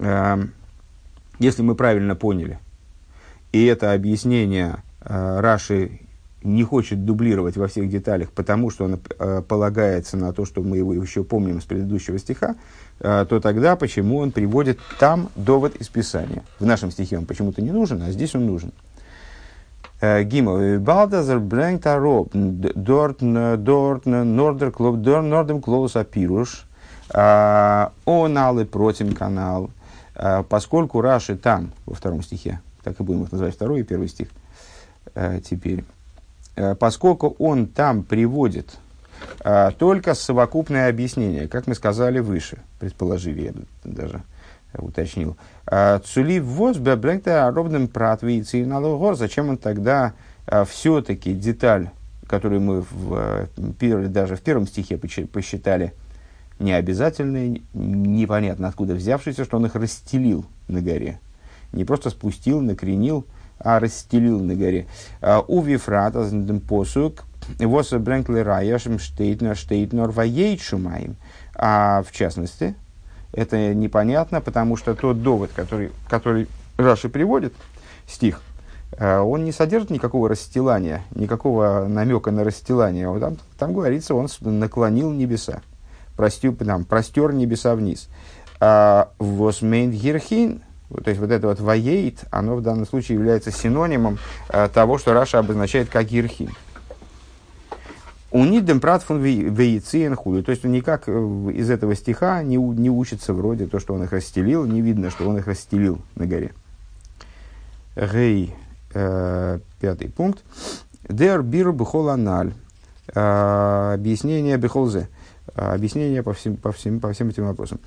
э, 0.00 0.36
если 1.38 1.62
мы 1.62 1.74
правильно 1.76 2.16
поняли, 2.16 2.58
и 3.52 3.64
это 3.64 3.92
объяснение 3.92 4.82
э, 5.00 5.40
Раши 5.40 6.00
не 6.42 6.62
хочет 6.62 7.04
дублировать 7.04 7.56
во 7.56 7.66
всех 7.66 7.88
деталях, 7.88 8.30
потому 8.30 8.70
что 8.70 8.84
он 8.84 9.00
э, 9.18 9.42
полагается 9.46 10.16
на 10.16 10.32
то, 10.32 10.44
что 10.44 10.62
мы 10.62 10.76
его 10.76 10.94
еще 10.94 11.24
помним 11.24 11.60
с 11.60 11.64
предыдущего 11.64 12.18
стиха, 12.18 12.56
э, 13.00 13.26
то 13.28 13.40
тогда 13.40 13.76
почему 13.76 14.18
он 14.18 14.30
приводит 14.30 14.78
там 14.98 15.30
довод 15.36 15.76
из 15.76 15.88
Писания? 15.88 16.42
В 16.60 16.66
нашем 16.66 16.90
стихе 16.90 17.18
он 17.18 17.26
почему-то 17.26 17.60
не 17.60 17.72
нужен, 17.72 18.02
а 18.02 18.10
здесь 18.10 18.34
он 18.34 18.46
нужен. 18.46 18.72
Э, 20.00 20.22
Гимл. 20.22 20.78
Балдазер 20.78 21.40
брэнг 21.40 21.82
тароп. 21.82 22.30
Дорт, 22.32 23.18
дорт, 23.20 24.06
нордер 24.06 24.70
клоп, 24.70 24.96
нордем 24.96 25.60
клоус 25.60 25.96
апируш. 25.96 26.64
Он 27.14 28.38
алы 28.38 28.66
против 28.66 29.16
канал. 29.16 29.70
А, 30.18 30.42
поскольку 30.42 31.00
Раши 31.00 31.36
там, 31.36 31.72
во 31.86 31.94
втором 31.94 32.22
стихе, 32.22 32.60
так 32.82 32.98
и 32.98 33.02
будем 33.04 33.22
их 33.22 33.32
называть, 33.32 33.54
второй 33.54 33.80
и 33.80 33.84
первый 33.84 34.08
стих 34.08 34.28
а, 35.14 35.40
теперь, 35.40 35.80
а, 35.80 35.97
поскольку 36.78 37.36
он 37.38 37.66
там 37.66 38.02
приводит 38.02 38.78
а, 39.40 39.70
только 39.72 40.14
совокупное 40.14 40.88
объяснение, 40.88 41.48
как 41.48 41.66
мы 41.66 41.74
сказали 41.74 42.18
выше, 42.18 42.58
предположили, 42.78 43.42
я 43.42 43.52
даже 43.84 44.22
уточнил. 44.76 45.36
А, 45.66 46.00
Цули 46.00 46.40
воз 46.40 46.76
бебректа 46.76 47.50
ровным 47.54 47.88
пратвицы 47.88 48.64
налогор. 48.64 49.16
Зачем 49.16 49.48
он 49.48 49.56
тогда 49.56 50.14
а, 50.46 50.64
все-таки 50.64 51.32
деталь, 51.32 51.90
которую 52.26 52.60
мы 52.60 52.84
в, 52.90 53.48
даже 53.56 54.36
в 54.36 54.42
первом 54.42 54.66
стихе 54.66 54.98
посчитали 54.98 55.94
необязательной, 56.58 57.62
непонятно 57.72 58.68
откуда 58.68 58.94
взявшийся, 58.94 59.44
что 59.44 59.56
он 59.58 59.66
их 59.66 59.76
расстелил 59.76 60.44
на 60.66 60.80
горе. 60.80 61.20
Не 61.72 61.84
просто 61.84 62.10
спустил, 62.10 62.60
накренил, 62.60 63.24
а 63.58 63.80
расстелил 63.80 64.40
на 64.40 64.54
горе. 64.54 64.86
У 65.46 65.60
Вифрата, 65.62 66.30
посук, 66.68 67.24
Воса 67.58 67.98
Бренкли 67.98 68.40
Раяшем 68.40 68.98
Штейтнер 68.98 69.56
Штейтнер 69.56 70.10
Ваейт 70.10 70.60
Шумаем. 70.60 71.16
А 71.54 72.02
в 72.02 72.12
частности, 72.12 72.74
это 73.32 73.74
непонятно, 73.74 74.40
потому 74.40 74.76
что 74.76 74.94
тот 74.94 75.22
довод, 75.22 75.50
который, 75.54 75.90
который 76.08 76.46
Раши 76.76 77.08
приводит, 77.08 77.52
стих, 78.06 78.42
э, 78.92 79.18
он 79.18 79.44
не 79.44 79.52
содержит 79.52 79.90
никакого 79.90 80.28
расстилания, 80.28 81.02
никакого 81.14 81.86
намека 81.88 82.30
на 82.30 82.44
расстилание. 82.44 83.18
Там, 83.18 83.36
там 83.58 83.72
говорится, 83.74 84.14
он 84.14 84.28
наклонил 84.40 85.10
небеса, 85.12 85.62
простю, 86.16 86.52
там, 86.54 86.84
простер 86.84 87.32
небеса 87.32 87.74
вниз. 87.74 88.08
А 88.60 89.10
Восмейн 89.18 89.90
Гирхин, 89.90 90.62
то 90.88 91.08
есть 91.08 91.20
вот 91.20 91.30
это 91.30 91.48
вот 91.48 91.60
воейт, 91.60 92.24
оно 92.30 92.56
в 92.56 92.62
данном 92.62 92.86
случае 92.86 93.18
является 93.18 93.50
синонимом 93.50 94.18
а, 94.48 94.68
того, 94.68 94.98
что 94.98 95.12
Раша 95.12 95.38
обозначает 95.38 95.88
как 95.90 96.06
Гирхин. 96.06 96.50
У 98.30 98.44
Нидем 98.44 98.80
Пратфун 98.80 99.22
Вейциен 99.22 100.14
хули. 100.14 100.42
То 100.42 100.50
есть 100.50 100.64
он 100.64 100.72
никак 100.72 101.04
э, 101.06 101.12
из 101.54 101.70
этого 101.70 101.94
стиха 101.94 102.42
не, 102.42 102.56
не 102.56 102.90
учится 102.90 103.32
вроде 103.32 103.66
то, 103.66 103.80
что 103.80 103.94
он 103.94 104.02
их 104.02 104.12
расстелил, 104.12 104.66
не 104.66 104.82
видно, 104.82 105.10
что 105.10 105.26
он 105.28 105.38
их 105.38 105.46
расстелил 105.46 105.98
на 106.14 106.26
горе. 106.26 106.52
Гей, 107.96 108.54
э, 108.92 109.60
пятый 109.80 110.10
пункт. 110.10 110.42
Дер 111.08 111.42
бир 111.42 111.72
бихол 111.72 112.10
аналь. 112.10 112.52
Э, 113.14 113.94
объяснение 113.94 114.58
бихолзе. 114.58 115.08
Э, 115.54 115.72
объяснение 115.72 116.22
по 116.22 116.34
всем, 116.34 116.56
по, 116.56 116.70
всем, 116.72 117.00
по 117.00 117.12
всем 117.14 117.30
этим 117.30 117.46
вопросам. 117.46 117.80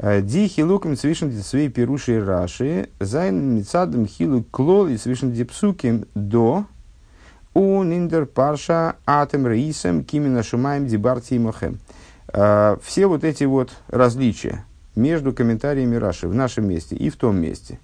די 0.00 0.46
חילוקים 0.46 0.96
צווישן 0.96 1.32
די 1.42 1.49
צוויי 1.49 1.68
פירושי 1.68 2.24
רש״י, 2.24 2.88
זיינען 3.00 3.56
מצד 3.56 3.85
דעם 3.85 4.06
חילוק 4.06 4.44
הכללי 4.44 4.86
צווישן 4.86 5.32
די 5.32 5.50
פסוקים 5.50 6.04
דא 6.14 7.82
און 7.82 7.97
אין 7.97 8.11
דער 8.11 8.26
פרשה 8.26 8.94
אתם 9.04 9.48
ראיתם 9.48 10.04
כי 10.04 10.28
מן 10.28 10.44
השמים 10.44 10.86
דברתי 10.86 11.34
עמכם. 11.34 11.80
А, 12.28 12.78
все 12.80 13.08
вот 13.08 13.24
эти 13.24 13.42
вот 13.42 13.72
различия 13.88 14.64
между 14.94 15.32
комментариями 15.32 15.96
Раши 15.96 16.28
в 16.28 16.34
нашем 16.34 16.68
месте 16.68 16.94
и 16.94 17.10
в 17.10 17.16
том 17.16 17.36
месте, 17.36 17.80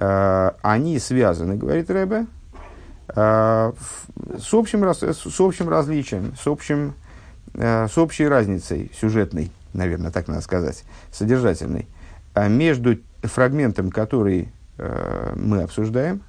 а, 0.00 0.56
они 0.62 0.98
связаны, 0.98 1.54
говорит 1.54 1.90
Рэбе, 1.90 2.26
с 3.14 3.74
общим, 4.52 4.82
с 4.94 5.40
общим 5.40 5.68
различием, 5.68 6.34
с, 6.40 6.46
общим, 6.46 6.94
с 7.54 7.98
общей 7.98 8.26
разницей 8.26 8.90
сюжетной, 8.98 9.50
наверное, 9.72 10.10
так 10.10 10.28
надо 10.28 10.40
сказать, 10.40 10.84
содержательной, 11.10 11.88
между 12.34 12.98
фрагментом, 13.22 13.90
который 13.90 14.52
мы 15.36 15.62
обсуждаем, 15.62 16.22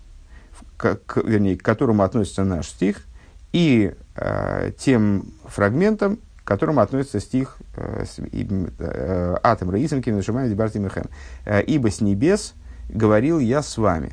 к, 0.77 0.99
к, 1.05 1.17
вернее, 1.23 1.57
к 1.57 1.63
которому 1.63 2.03
относится 2.03 2.43
наш 2.43 2.67
стих, 2.67 3.05
и 3.53 3.93
э, 4.15 4.71
тем 4.77 5.25
фрагментом, 5.45 6.19
к 6.43 6.47
которому 6.47 6.81
относится 6.81 7.19
стих 7.19 7.57
э, 7.77 8.05
э, 8.17 9.37
«Атом 9.43 9.69
раисом 9.69 10.01
кимнашимай 10.01 10.49
дебарти 10.49 10.79
мехем». 10.79 11.05
Э, 11.45 11.61
«Ибо 11.61 11.89
с 11.89 12.01
небес 12.01 12.53
говорил 12.89 13.39
я 13.39 13.61
с 13.61 13.77
вами». 13.77 14.11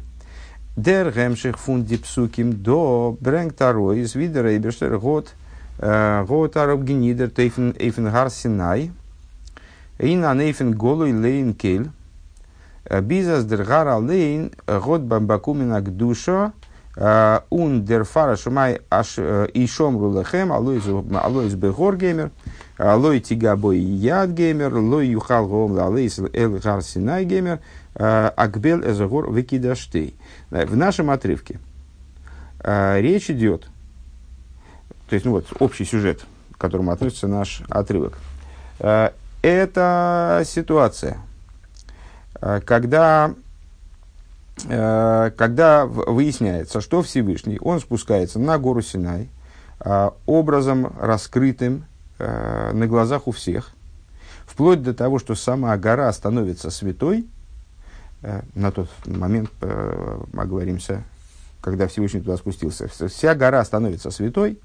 Дер 0.77 1.11
гемших 1.11 1.59
фунди 1.59 1.97
псуким 1.97 2.63
до 2.63 3.17
брэнг 3.21 3.55
тарой 3.55 4.01
из 4.01 4.15
видера 4.15 4.53
и 4.53 4.59
берштер 4.59 4.99
год 4.99 5.35
э, 5.79 6.25
год 6.29 6.57
араб 6.57 6.83
генидер 6.83 7.31
тейфен 7.31 7.75
эйфен 7.79 8.31
синай 8.31 8.93
ин 10.01 10.25
анейфен 10.25 10.73
голой 10.73 11.13
лейн 11.13 11.55
кель 11.55 11.91
Бизас 13.03 13.45
дергар 13.45 13.87
алейн 13.87 14.53
год 14.67 15.03
бамбакумина 15.03 15.81
к 15.81 15.95
душа 15.95 16.53
ун 17.51 17.85
дерфара 17.85 18.37
шумай 18.37 18.81
аш 18.91 19.19
ишом 19.19 19.99
рулехем 20.01 20.53
алоис 20.53 21.55
бегор 21.55 21.97
геймер 21.97 22.31
алой 22.79 23.21
тига 23.21 23.55
бой 23.57 23.79
яд 23.79 24.31
геймер 24.31 24.75
лой 24.75 25.09
юхал 25.09 25.47
гом 25.47 25.79
алоис 25.79 26.19
эл 26.33 26.59
гар 26.59 26.83
синай 26.83 27.25
геймер 27.25 27.61
акбел 27.95 28.81
эзагор 28.81 29.33
викидаштей. 29.33 30.15
В 30.51 30.77
нашем 30.77 31.11
отрывке 31.11 31.59
речь 32.65 33.31
идет, 33.31 33.67
то 35.09 35.15
есть 35.15 35.27
ну 35.27 35.33
вот 35.33 35.47
общий 35.59 35.85
сюжет, 35.85 36.25
к 36.53 36.59
которому 36.59 36.91
относится 36.93 37.27
наш 37.27 37.63
отрывок. 37.69 38.15
Это 39.43 40.43
ситуация– 40.45 41.19
Э, 42.41 42.61
когда, 42.65 43.35
э, 44.65 45.31
когда 45.37 45.87
выясняется, 45.87 46.81
что 46.81 47.03
Всевышний, 47.03 47.59
он 47.61 47.81
спускается 47.81 48.39
на 48.39 48.59
гору 48.59 48.83
Синай, 48.83 49.29
э, 49.81 50.11
образом 50.27 50.93
раскрытым 50.99 51.85
на 52.19 52.87
глазах 52.87 53.29
у 53.29 53.31
всех, 53.31 53.71
вплоть 54.45 54.83
до 54.83 54.93
того, 54.93 55.19
что 55.19 55.35
сама 55.35 55.75
гора 55.79 56.13
становится 56.13 56.69
святой, 56.69 57.27
на 58.55 58.71
тот 58.71 58.91
момент 59.07 59.51
оговоримся, 60.37 61.03
когда 61.63 61.89
Всевышний 61.89 62.21
туда 62.21 62.37
спустился, 62.37 62.89
вся 62.89 63.35
гора 63.35 63.65
становится 63.65 64.11
святой, 64.11 64.61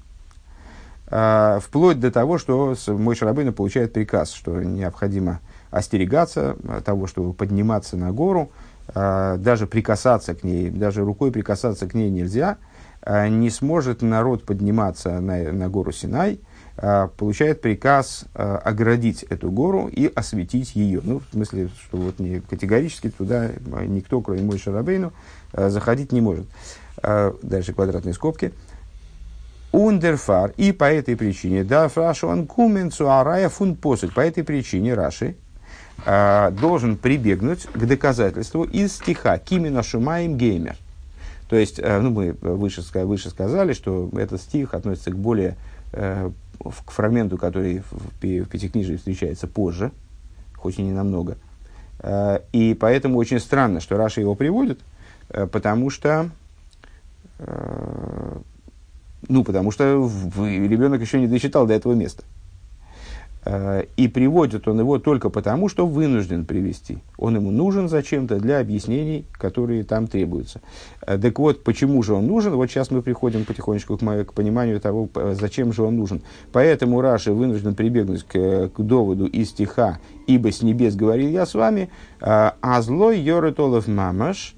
вплоть 1.06 2.00
до 2.00 2.10
того, 2.10 2.38
что 2.38 2.74
мой 2.88 3.14
Шарабейна 3.14 3.52
получает 3.52 3.92
приказ, 3.92 4.32
что 4.32 4.60
необходимо 4.62 5.40
остерегаться 5.70 6.56
того, 6.84 7.06
чтобы 7.06 7.32
подниматься 7.32 7.96
на 7.96 8.12
гору, 8.12 8.50
а, 8.94 9.36
даже 9.36 9.66
прикасаться 9.66 10.34
к 10.34 10.44
ней, 10.44 10.70
даже 10.70 11.04
рукой 11.04 11.32
прикасаться 11.32 11.86
к 11.86 11.94
ней 11.94 12.10
нельзя, 12.10 12.58
а, 13.02 13.28
не 13.28 13.50
сможет 13.50 14.02
народ 14.02 14.44
подниматься 14.44 15.20
на, 15.20 15.52
на 15.52 15.68
гору 15.68 15.92
Синай, 15.92 16.40
а, 16.76 17.08
получает 17.08 17.60
приказ 17.60 18.26
оградить 18.34 19.22
эту 19.24 19.50
гору 19.50 19.88
и 19.88 20.06
осветить 20.14 20.76
ее. 20.76 21.00
Ну, 21.02 21.20
в 21.20 21.32
смысле, 21.32 21.68
что 21.82 21.96
вот 21.96 22.18
не, 22.18 22.40
категорически 22.40 23.10
туда 23.10 23.50
никто, 23.86 24.20
кроме 24.20 24.42
Мой 24.42 24.58
Шарабейну, 24.58 25.12
заходить 25.52 26.12
не 26.12 26.20
может. 26.20 26.46
Дальше 27.42 27.72
квадратные 27.72 28.14
скобки. 28.14 28.52
Ундерфар. 29.76 30.54
И 30.56 30.72
по 30.72 30.84
этой 30.84 31.16
причине, 31.16 31.62
да, 31.62 31.88
фрашу 31.88 32.30
анкуменцу 32.30 33.10
арая 33.10 33.50
фун 33.50 33.76
посуд. 33.76 34.14
По 34.14 34.20
этой 34.20 34.42
причине 34.42 34.94
Раши, 34.94 35.36
э, 36.06 36.50
должен 36.58 36.96
прибегнуть 36.96 37.66
к 37.66 37.84
доказательству 37.84 38.64
из 38.64 38.94
стиха 38.94 39.36
«Кимина 39.38 39.82
шумаем 39.82 40.38
геймер». 40.38 40.76
То 41.50 41.56
есть, 41.56 41.78
э, 41.78 42.00
ну, 42.00 42.10
мы 42.10 42.32
выше, 42.32 42.82
выше 43.04 43.28
сказали, 43.28 43.74
что 43.74 44.08
этот 44.16 44.40
стих 44.40 44.72
относится 44.72 45.10
к 45.10 45.18
более 45.18 45.56
э, 45.92 46.30
к 46.86 46.90
фрагменту, 46.90 47.36
который 47.36 47.82
в, 47.90 48.14
в 48.22 48.48
Пятикнижии 48.48 48.96
встречается 48.96 49.46
позже, 49.46 49.92
хоть 50.56 50.78
и 50.78 50.82
не 50.82 50.92
намного. 50.92 51.36
Э, 51.98 52.40
и 52.52 52.72
поэтому 52.72 53.18
очень 53.18 53.40
странно, 53.40 53.80
что 53.80 53.98
Раша 53.98 54.22
его 54.22 54.34
приводит, 54.34 54.80
э, 55.28 55.46
потому 55.46 55.90
что 55.90 56.30
э, 57.40 58.38
ну, 59.28 59.44
потому 59.44 59.70
что 59.70 60.10
ребенок 60.36 61.00
еще 61.00 61.20
не 61.20 61.26
дочитал 61.26 61.66
до 61.66 61.74
этого 61.74 61.94
места. 61.94 62.24
Э, 63.46 63.84
и 63.96 64.08
приводит 64.08 64.66
он 64.66 64.80
его 64.80 64.98
только 64.98 65.30
потому, 65.30 65.68
что 65.68 65.86
вынужден 65.86 66.44
привести. 66.44 66.98
Он 67.16 67.36
ему 67.36 67.52
нужен 67.52 67.88
зачем-то 67.88 68.40
для 68.40 68.58
объяснений, 68.58 69.24
которые 69.32 69.84
там 69.84 70.08
требуются. 70.08 70.60
Э, 71.06 71.16
так 71.16 71.38
вот, 71.38 71.62
почему 71.62 72.02
же 72.02 72.14
он 72.14 72.26
нужен? 72.26 72.54
Вот 72.54 72.68
сейчас 72.68 72.90
мы 72.90 73.02
приходим 73.02 73.44
потихонечку 73.44 73.96
к, 73.96 74.24
к 74.24 74.32
пониманию 74.32 74.80
того, 74.80 75.08
зачем 75.32 75.72
же 75.72 75.84
он 75.84 75.96
нужен. 75.96 76.22
Поэтому 76.50 77.00
Раши 77.00 77.32
вынужден 77.32 77.76
прибегнуть 77.76 78.24
к, 78.24 78.68
к 78.68 78.80
доводу 78.80 79.26
из 79.26 79.50
стиха 79.50 80.00
«Ибо 80.26 80.50
с 80.50 80.62
небес 80.62 80.96
говорил 80.96 81.30
я 81.30 81.46
с 81.46 81.54
вами», 81.54 81.88
э, 82.20 82.50
«А 82.60 82.82
злой 82.82 83.20
йоретолов 83.20 83.86
мамаш», 83.86 84.55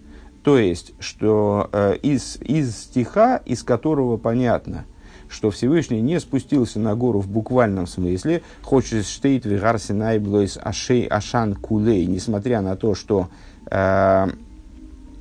то 0.48 0.56
есть, 0.56 0.94
что 0.98 1.68
из, 2.00 2.38
из 2.40 2.74
стиха, 2.74 3.36
из 3.44 3.62
которого 3.62 4.16
понятно– 4.16 4.86
что 5.28 5.50
Всевышний 5.50 6.00
не 6.00 6.18
спустился 6.20 6.78
на 6.78 6.94
гору 6.94 7.20
в 7.20 7.28
буквальном 7.28 7.86
смысле, 7.86 8.40
хочет 8.62 9.04
штейт 9.04 9.44
вигар 9.44 9.78
синай 9.78 10.18
блойс 10.18 10.58
ашей 10.58 11.04
ашан 11.04 11.54
кулей, 11.54 12.06
несмотря 12.06 12.62
на 12.62 12.76
то, 12.76 12.94
что 12.94 13.28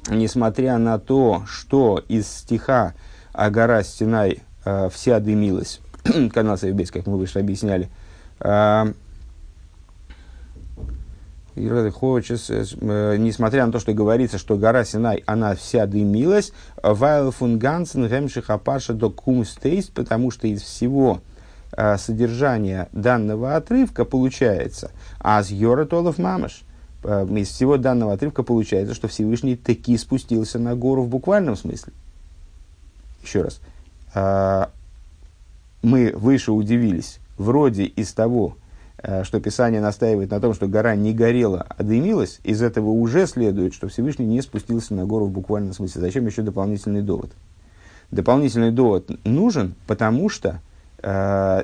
несмотря 0.10 0.77
на 0.77 0.98
то, 0.98 1.43
что 1.46 2.01
из 2.07 2.25
стиха 2.29 2.93
«А 3.34 3.50
гора 3.50 3.84
Стенай 3.84 4.43
вся 4.89 5.19
дымилась», 5.19 5.81
канал 6.34 6.57
Совбейс, 6.57 6.89
как 6.89 7.05
мы 7.05 7.17
выше 7.17 7.39
объясняли, 7.39 7.89
хочешь, 8.39 8.93
несмотря 11.58 13.66
на 13.66 13.72
то, 13.72 13.80
что 13.80 13.94
говорится, 13.94 14.38
что 14.38 14.58
гора 14.58 14.86
Синай, 14.86 15.24
она 15.26 15.56
вся 15.56 15.86
дымилась, 15.86 16.52
Вайл 16.82 17.32
фун 17.32 17.58
Гансен 17.58 18.08
Гемшиха 18.08 18.58
Паша 18.58 18.94
до 18.94 19.10
Кумстейст, 19.10 19.92
потому 19.92 20.32
что 20.32 20.48
из 20.48 20.62
всего 20.62 21.22
э, 21.72 21.98
содержания 21.98 22.90
данного 22.92 23.56
отрывка 23.56 24.06
получается, 24.06 24.92
а 25.20 25.44
с 25.44 25.50
Йоратолов 25.50 26.18
Мамаш, 26.18 26.64
э, 27.04 27.28
из 27.36 27.50
всего 27.50 27.78
данного 27.78 28.14
отрывка 28.14 28.44
получается, 28.44 28.94
что 28.94 29.08
Всевышний 29.08 29.56
таки 29.56 29.98
спустился 29.98 30.60
на 30.60 30.76
гору 30.76 31.04
в 31.04 31.10
буквальном 31.10 31.56
смысле. 31.56 31.94
Еще 33.24 33.42
раз. 33.42 33.60
Э, 34.14 34.68
мы 35.82 36.12
выше 36.16 36.52
удивились, 36.52 37.20
вроде 37.38 37.84
из 37.84 38.14
того, 38.14 38.56
Э, 38.58 38.67
что 39.24 39.40
Писание 39.40 39.80
настаивает 39.80 40.32
на 40.32 40.40
том, 40.40 40.54
что 40.54 40.68
гора 40.68 40.96
не 40.96 41.14
горела, 41.14 41.66
а 41.70 41.84
дымилась, 41.84 42.40
из 42.44 42.62
этого 42.62 42.90
уже 42.90 43.26
следует, 43.28 43.74
что 43.74 43.88
Всевышний 43.88 44.26
не 44.26 44.42
спустился 44.42 44.94
на 44.94 45.06
гору 45.06 45.26
в 45.26 45.32
буквальном 45.32 45.74
смысле. 45.74 46.02
Зачем 46.02 46.26
еще 46.26 46.42
дополнительный 46.42 47.02
довод? 47.02 47.32
Дополнительный 48.12 48.72
довод 48.72 49.10
нужен, 49.26 49.76
потому 49.86 50.30
что 50.30 50.62
э, 51.02 51.64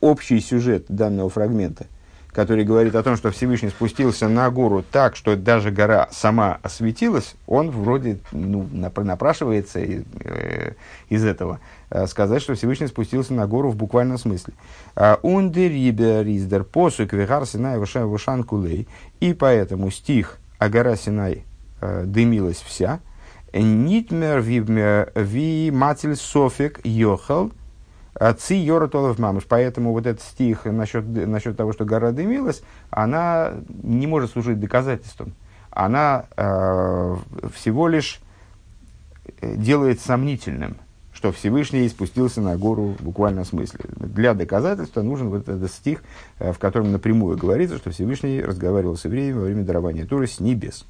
общий 0.00 0.40
сюжет 0.40 0.86
данного 0.88 1.28
фрагмента– 1.28 1.86
который 2.38 2.62
говорит 2.62 2.94
о 2.94 3.02
том, 3.02 3.16
что 3.16 3.32
Всевышний 3.32 3.68
спустился 3.68 4.28
на 4.28 4.48
гору 4.48 4.84
так, 4.88 5.16
что 5.16 5.34
даже 5.34 5.72
гора 5.72 6.06
сама 6.12 6.60
осветилась, 6.62 7.34
он 7.48 7.72
вроде 7.72 8.20
ну, 8.30 8.64
напрашивается 8.70 9.80
из, 9.80 10.04
э, 10.20 10.74
из 11.08 11.24
этого 11.24 11.58
э, 11.90 12.06
сказать, 12.06 12.40
что 12.40 12.54
Всевышний 12.54 12.86
спустился 12.86 13.34
на 13.34 13.48
гору 13.48 13.70
в 13.70 13.74
буквальном 13.74 14.18
смысле. 14.18 14.54
А, 14.94 15.18
Риздер 15.20 16.62
посук 16.62 17.12
вегар 17.12 17.44
Синай 17.44 17.76
Вышан 17.76 18.44
Кулей. 18.44 18.86
И 19.18 19.34
поэтому 19.34 19.90
стих 19.90 20.38
«А 20.60 20.68
гора 20.68 20.94
Синай 20.94 21.44
э, 21.80 22.04
дымилась 22.06 22.62
вся», 22.64 23.00
Нитмер 23.52 24.42
ви 24.42 25.70
матель 25.72 26.14
софик 26.14 26.80
йохал 26.84 27.50
Ци 28.38 28.54
Йоратолов 28.54 29.18
Мамыш. 29.18 29.44
Поэтому 29.48 29.92
вот 29.92 30.06
этот 30.06 30.22
стих 30.22 30.64
насчет, 30.64 31.06
насчет 31.06 31.56
того, 31.56 31.72
что 31.72 31.84
гора 31.84 32.12
дымилась, 32.12 32.62
она 32.90 33.52
не 33.82 34.06
может 34.06 34.30
служить 34.32 34.60
доказательством. 34.60 35.34
Она 35.70 36.26
э, 36.36 37.16
всего 37.54 37.88
лишь 37.88 38.20
делает 39.42 40.00
сомнительным, 40.00 40.76
что 41.12 41.30
Всевышний 41.30 41.88
спустился 41.88 42.40
на 42.40 42.56
гору 42.56 42.96
в 42.98 43.04
буквальном 43.04 43.44
смысле. 43.44 43.80
Для 43.96 44.34
доказательства 44.34 45.02
нужен 45.02 45.28
вот 45.28 45.48
этот 45.48 45.70
стих, 45.70 46.02
э, 46.38 46.52
в 46.52 46.58
котором 46.58 46.90
напрямую 46.90 47.36
говорится, 47.36 47.76
что 47.76 47.90
Всевышний 47.90 48.40
разговаривал 48.40 48.96
с 48.96 49.04
евреями 49.04 49.38
во 49.38 49.44
время 49.44 49.64
дарования 49.64 50.06
Туры 50.06 50.26
с 50.26 50.40
небес. 50.40 50.84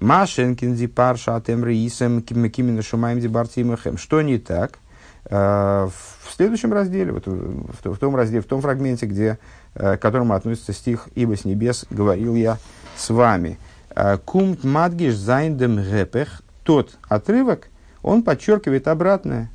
Машенкин 0.00 0.74
ди 0.74 0.86
парша 0.86 1.36
атем 1.36 1.64
рейсем 1.64 2.22
кимина 2.22 2.82
шумаем 2.82 3.20
бартимахем. 3.30 3.98
Что 3.98 4.22
не 4.22 4.38
так? 4.38 4.78
Э, 5.24 5.88
в 5.88 6.34
следующем 6.34 6.72
разделе, 6.72 7.12
вот, 7.12 7.26
в, 7.26 7.94
в 7.94 7.98
том 7.98 8.16
разделе, 8.16 8.42
в 8.42 8.46
том 8.46 8.60
фрагменте, 8.60 9.06
где, 9.06 9.38
э, 9.74 9.96
к 9.96 10.02
которому 10.02 10.34
относится 10.34 10.72
стих 10.72 11.08
«Ибо 11.14 11.36
с 11.36 11.44
небес 11.44 11.86
говорил 11.90 12.34
я 12.34 12.58
с 12.96 13.10
вами». 13.10 13.58
Э, 13.94 14.18
קומט 14.24 14.64
מדגיש 14.64 15.14
זיין 15.14 15.51
דעם 15.51 15.78
היפך, 15.78 16.42
тот 16.64 16.98
отрывок, 17.08 17.68
он 18.02 18.22
подчеркивает 18.22 18.88
обратное. 18.88 19.50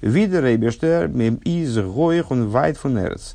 ווי 0.00 0.22
דער 0.22 0.44
אייבערשטער 0.44 1.08
איז 1.44 1.78
הויך 1.78 2.30
און 2.30 2.48
ווייט 2.48 2.78
פון 2.78 2.99
ארץ. 2.99 3.34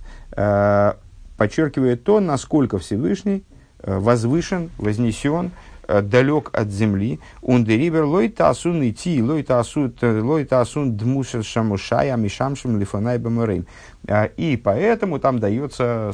Подчеркивает 1.38 2.04
то, 2.04 2.20
насколько 2.20 2.80
Всевышний 2.80 3.44
возвышен, 3.84 4.72
вознесен, 4.78 5.52
Э, 5.52 5.65
далек 5.88 6.50
от 6.54 6.70
земли. 6.70 7.20
Он 7.42 7.64
деривер 7.64 8.06
лой 8.06 8.30
тасун 8.30 8.88
идти, 8.88 9.22
лой 9.22 9.44
тасун, 9.44 9.94
лой 10.02 10.46
тасун 10.46 10.96
дмушер 10.98 11.44
шамушая, 11.44 12.16
мишамшим 12.16 12.80
лифанай 12.80 13.18
бамарейм. 13.18 13.68
Э, 14.08 14.28
и 14.38 14.58
поэтому 14.58 15.20
там 15.20 15.40
дается 15.40 16.12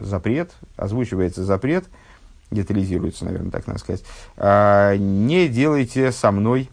запрет, 0.00 0.52
озвучивается 0.76 1.44
запрет, 1.44 1.84
детализируется, 2.50 3.24
наверное, 3.24 3.50
так 3.50 3.66
надо 3.66 3.80
сказать. 3.80 4.04
Э, 4.36 4.96
не 4.96 5.48
делайте 5.48 6.12
со 6.12 6.30
мной, 6.30 6.70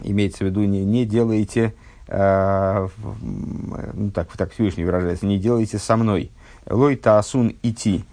имеется 0.00 0.44
в 0.44 0.48
виду, 0.48 0.64
не, 0.64 0.84
не 0.84 1.04
делайте, 1.04 1.74
ну 2.06 2.90
так, 4.14 4.28
так 4.36 4.52
Всевышний 4.52 4.84
выражается, 4.84 5.24
не 5.24 5.38
делайте 5.38 5.78
со 5.78 5.96
мной. 5.96 6.30
Лой 6.68 6.96
таасун 6.96 7.56
идти 7.62 8.04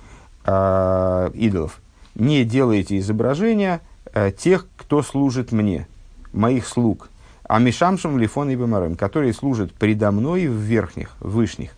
идолов 0.45 1.81
не 2.15 2.43
делайте 2.43 2.97
изображения 2.99 3.81
э, 4.13 4.31
тех, 4.31 4.67
кто 4.77 5.01
служит 5.01 5.51
мне, 5.51 5.87
моих 6.33 6.67
слуг, 6.67 7.09
а 7.43 7.59
мишамшам 7.59 8.17
лифон 8.17 8.49
и 8.49 8.55
бамарем, 8.55 8.95
которые 8.95 9.33
служат 9.33 9.73
предо 9.73 10.11
мной 10.11 10.47
в 10.47 10.53
верхних, 10.53 11.15
в 11.19 11.31
вышних. 11.31 11.71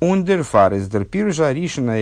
Ундерфар 0.00 0.74
из 0.74 0.88
дерпиржа 0.88 1.52
ришена 1.52 1.98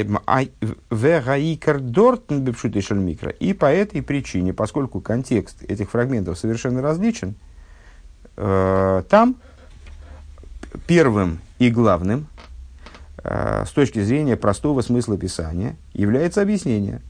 вегаикар 0.90 1.80
дортн 1.80 2.38
бепшут 2.38 2.74
микро. 2.92 3.28
И 3.28 3.52
по 3.52 3.66
этой 3.66 4.00
причине, 4.00 4.54
поскольку 4.54 5.02
контекст 5.02 5.62
этих 5.64 5.90
фрагментов 5.90 6.38
совершенно 6.38 6.80
различен, 6.80 7.34
э, 8.38 9.02
там 9.10 9.36
первым 10.86 11.40
и 11.58 11.68
главным 11.68 12.26
с 13.24 13.70
точки 13.70 14.00
зрения 14.00 14.37
простого 14.37 14.80
смысла 14.80 15.16
Писания 15.16 15.76
является 15.92 16.42
объяснение. 16.42 17.00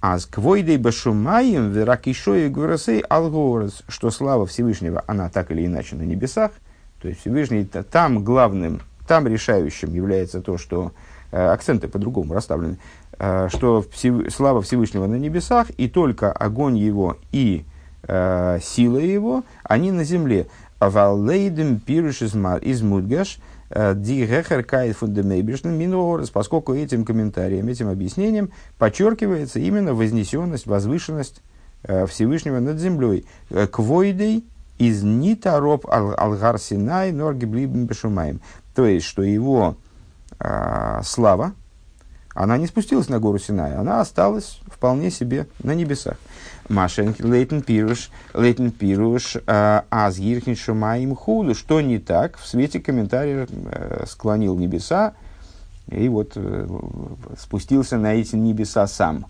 А 0.00 0.18
с 0.18 0.26
квойдей 0.26 0.76
башумаем 0.76 1.70
веракишой 1.72 2.48
гурасей 2.48 3.00
алгорас, 3.00 3.82
что 3.88 4.10
слава 4.10 4.46
Всевышнего, 4.46 5.02
она 5.06 5.30
так 5.30 5.50
или 5.50 5.64
иначе 5.66 5.96
на 5.96 6.02
небесах, 6.02 6.52
то 7.00 7.08
есть 7.08 7.20
Всевышний 7.20 7.64
там 7.64 8.22
главным, 8.22 8.82
там 9.08 9.26
решающим 9.26 9.92
является 9.94 10.40
то, 10.42 10.58
что 10.58 10.92
э, 11.32 11.44
акценты 11.44 11.88
по-другому 11.88 12.34
расставлены, 12.34 12.78
э, 13.18 13.48
что 13.50 13.84
всев, 13.90 14.32
слава 14.32 14.60
Всевышнего 14.62 15.06
на 15.06 15.16
небесах, 15.16 15.70
и 15.70 15.88
только 15.88 16.30
огонь 16.30 16.76
его 16.76 17.16
и 17.32 17.64
э, 18.02 18.58
сила 18.62 18.98
его, 18.98 19.44
они 19.64 19.92
на 19.92 20.04
земле. 20.04 20.46
Авалейдем 20.78 21.80
пируш 21.80 22.20
из 22.22 22.82
мудгаш– 22.82 23.38
Ди 23.70 24.26
Гехер 24.26 24.62
Кайт 24.62 25.00
Минорс, 25.00 26.30
поскольку 26.30 26.74
этим 26.74 27.04
комментарием, 27.04 27.68
этим 27.68 27.88
объяснением 27.88 28.50
подчеркивается 28.78 29.58
именно 29.58 29.94
вознесенность, 29.94 30.66
возвышенность 30.66 31.42
э, 31.82 32.06
Всевышнего 32.06 32.60
над 32.60 32.78
землей. 32.78 33.26
Э, 33.50 33.66
Квойдей 33.66 34.44
из 34.78 35.02
Нитароб 35.02 35.86
Алгар 35.88 36.58
Синай 36.58 37.12
Норги 37.12 37.44
Бешумаем. 37.44 38.40
То 38.74 38.86
есть, 38.86 39.06
что 39.06 39.22
его 39.22 39.76
э, 40.38 41.00
слава, 41.02 41.54
она 42.34 42.58
не 42.58 42.66
спустилась 42.66 43.08
на 43.08 43.18
гору 43.18 43.38
Синай, 43.38 43.74
она 43.74 44.00
осталась 44.00 44.60
вполне 44.66 45.10
себе 45.10 45.48
на 45.62 45.74
небесах. 45.74 46.18
Машенки 46.68 47.22
Лейтен 47.22 47.62
Пируш, 47.62 48.10
Лейтен 48.34 48.70
Пируш, 48.70 49.36
а, 49.46 49.84
Аз 49.90 50.18
Гирхин 50.18 50.56
Шумаим 50.56 51.14
Худу. 51.14 51.54
Что 51.54 51.80
не 51.80 51.98
так? 51.98 52.38
В 52.38 52.46
свете 52.46 52.80
комментариев 52.80 53.48
э, 53.50 54.04
склонил 54.06 54.56
небеса 54.56 55.14
и 55.88 56.08
вот 56.08 56.36
спустился 57.38 57.96
на 57.96 58.14
эти 58.14 58.34
небеса 58.34 58.86
сам. 58.86 59.26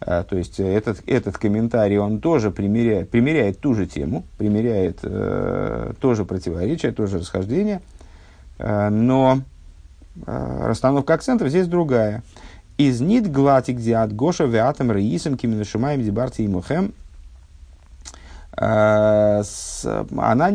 А, 0.00 0.22
то 0.24 0.36
есть 0.36 0.58
этот, 0.58 1.02
этот 1.06 1.36
комментарий, 1.36 1.98
он 1.98 2.20
тоже 2.20 2.50
примеряет, 2.50 3.10
примеряет 3.10 3.60
ту 3.60 3.74
же 3.74 3.86
тему, 3.86 4.24
примеряет 4.38 5.00
э, 5.02 5.92
тоже 6.00 6.24
противоречие, 6.24 6.92
тоже 6.92 7.18
расхождение, 7.18 7.82
э, 8.58 8.88
но 8.88 9.42
э, 10.26 10.66
расстановка 10.66 11.14
акцентов 11.14 11.48
здесь 11.48 11.66
другая. 11.66 12.22
Из 12.80 12.98
нит 13.02 13.30
глатик 13.30 13.78
диат 13.78 14.16
гоша 14.16 14.44
веатам 14.44 14.90
раисам 14.90 15.36
кимина 15.36 15.66
шумаем 15.66 16.02
дибарти 16.02 16.44
и 16.44 16.48
мухем. 16.48 16.94
Э, 18.56 19.42
она, 20.16 20.50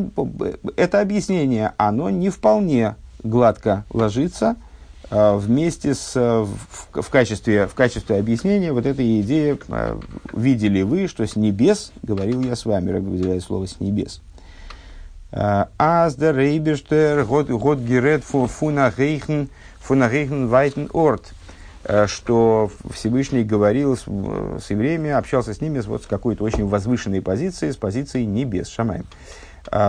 это 0.76 1.02
объяснение, 1.02 1.74
оно 1.78 2.10
не 2.10 2.32
вполне 2.32 2.96
гладко 3.22 3.86
ложится 3.94 4.56
э, 5.12 5.36
вместе 5.38 5.94
с, 5.94 6.16
в, 6.16 6.50
в, 7.00 7.10
качестве, 7.12 7.68
в 7.68 7.76
качестве 7.76 8.18
объяснения 8.18 8.74
вот 8.74 8.88
этой 8.88 9.22
идеи 9.22 9.60
э, 9.68 10.00
«видели 10.34 10.82
вы, 10.82 11.08
что 11.08 11.28
с 11.28 11.36
небес, 11.36 11.92
говорил 12.02 12.42
я 12.42 12.56
с 12.56 12.66
вами», 12.66 12.98
выделяет 12.98 13.44
слово 13.44 13.68
«с 13.68 13.80
небес». 13.80 14.24
Аз 15.32 16.16
der 16.16 16.36
Рейбештер 16.36 17.24
год 17.26 17.80
герет 17.80 18.24
фунахейхен 18.24 19.48
вайтен 20.48 20.90
орт. 20.92 21.34
Э, 21.86 22.08
что 22.08 22.70
Всевышний 22.92 23.44
говорил 23.44 23.96
с, 23.96 24.02
с 24.04 24.70
евреями, 24.70 25.10
общался 25.12 25.54
с 25.54 25.62
ними 25.62 25.80
вот 25.80 26.04
с 26.04 26.08
какой-то 26.08 26.44
очень 26.44 26.66
возвышенной 26.66 27.22
позиции, 27.22 27.72
с 27.72 27.78
позиции 27.78 28.24
небес, 28.24 28.68
шамаем. 28.68 29.06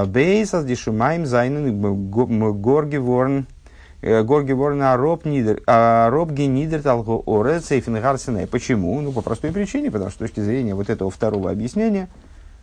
Бейсас 0.06 0.64
дишумаем 0.64 1.26
зайнен 1.26 2.10
горги 2.10 2.96
ворн 2.96 3.46
Горги 4.02 4.52
Ворна 4.52 4.92
Ароб 4.92 5.24
Генидер 5.24 6.82
Талго 6.82 7.22
Орец 7.26 7.72
и 7.72 8.46
Почему? 8.46 9.00
Ну, 9.00 9.12
по 9.12 9.22
простой 9.22 9.52
причине, 9.52 9.90
потому 9.90 10.10
что 10.10 10.18
с 10.18 10.28
точки 10.28 10.40
зрения 10.40 10.74
вот 10.74 10.90
этого 10.90 11.10
второго 11.10 11.50
объяснения, 11.50 12.08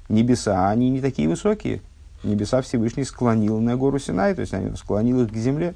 небеса, 0.09 0.69
они 0.69 0.89
не 0.89 1.01
такие 1.01 1.27
высокие. 1.27 1.81
Небеса 2.23 2.61
Всевышний 2.61 3.03
склонил 3.03 3.59
на 3.59 3.75
гору 3.75 3.99
Синай, 3.99 4.33
то 4.33 4.41
есть 4.41 4.53
они 4.53 4.75
склонил 4.77 5.23
их 5.23 5.33
к 5.33 5.35
земле, 5.35 5.73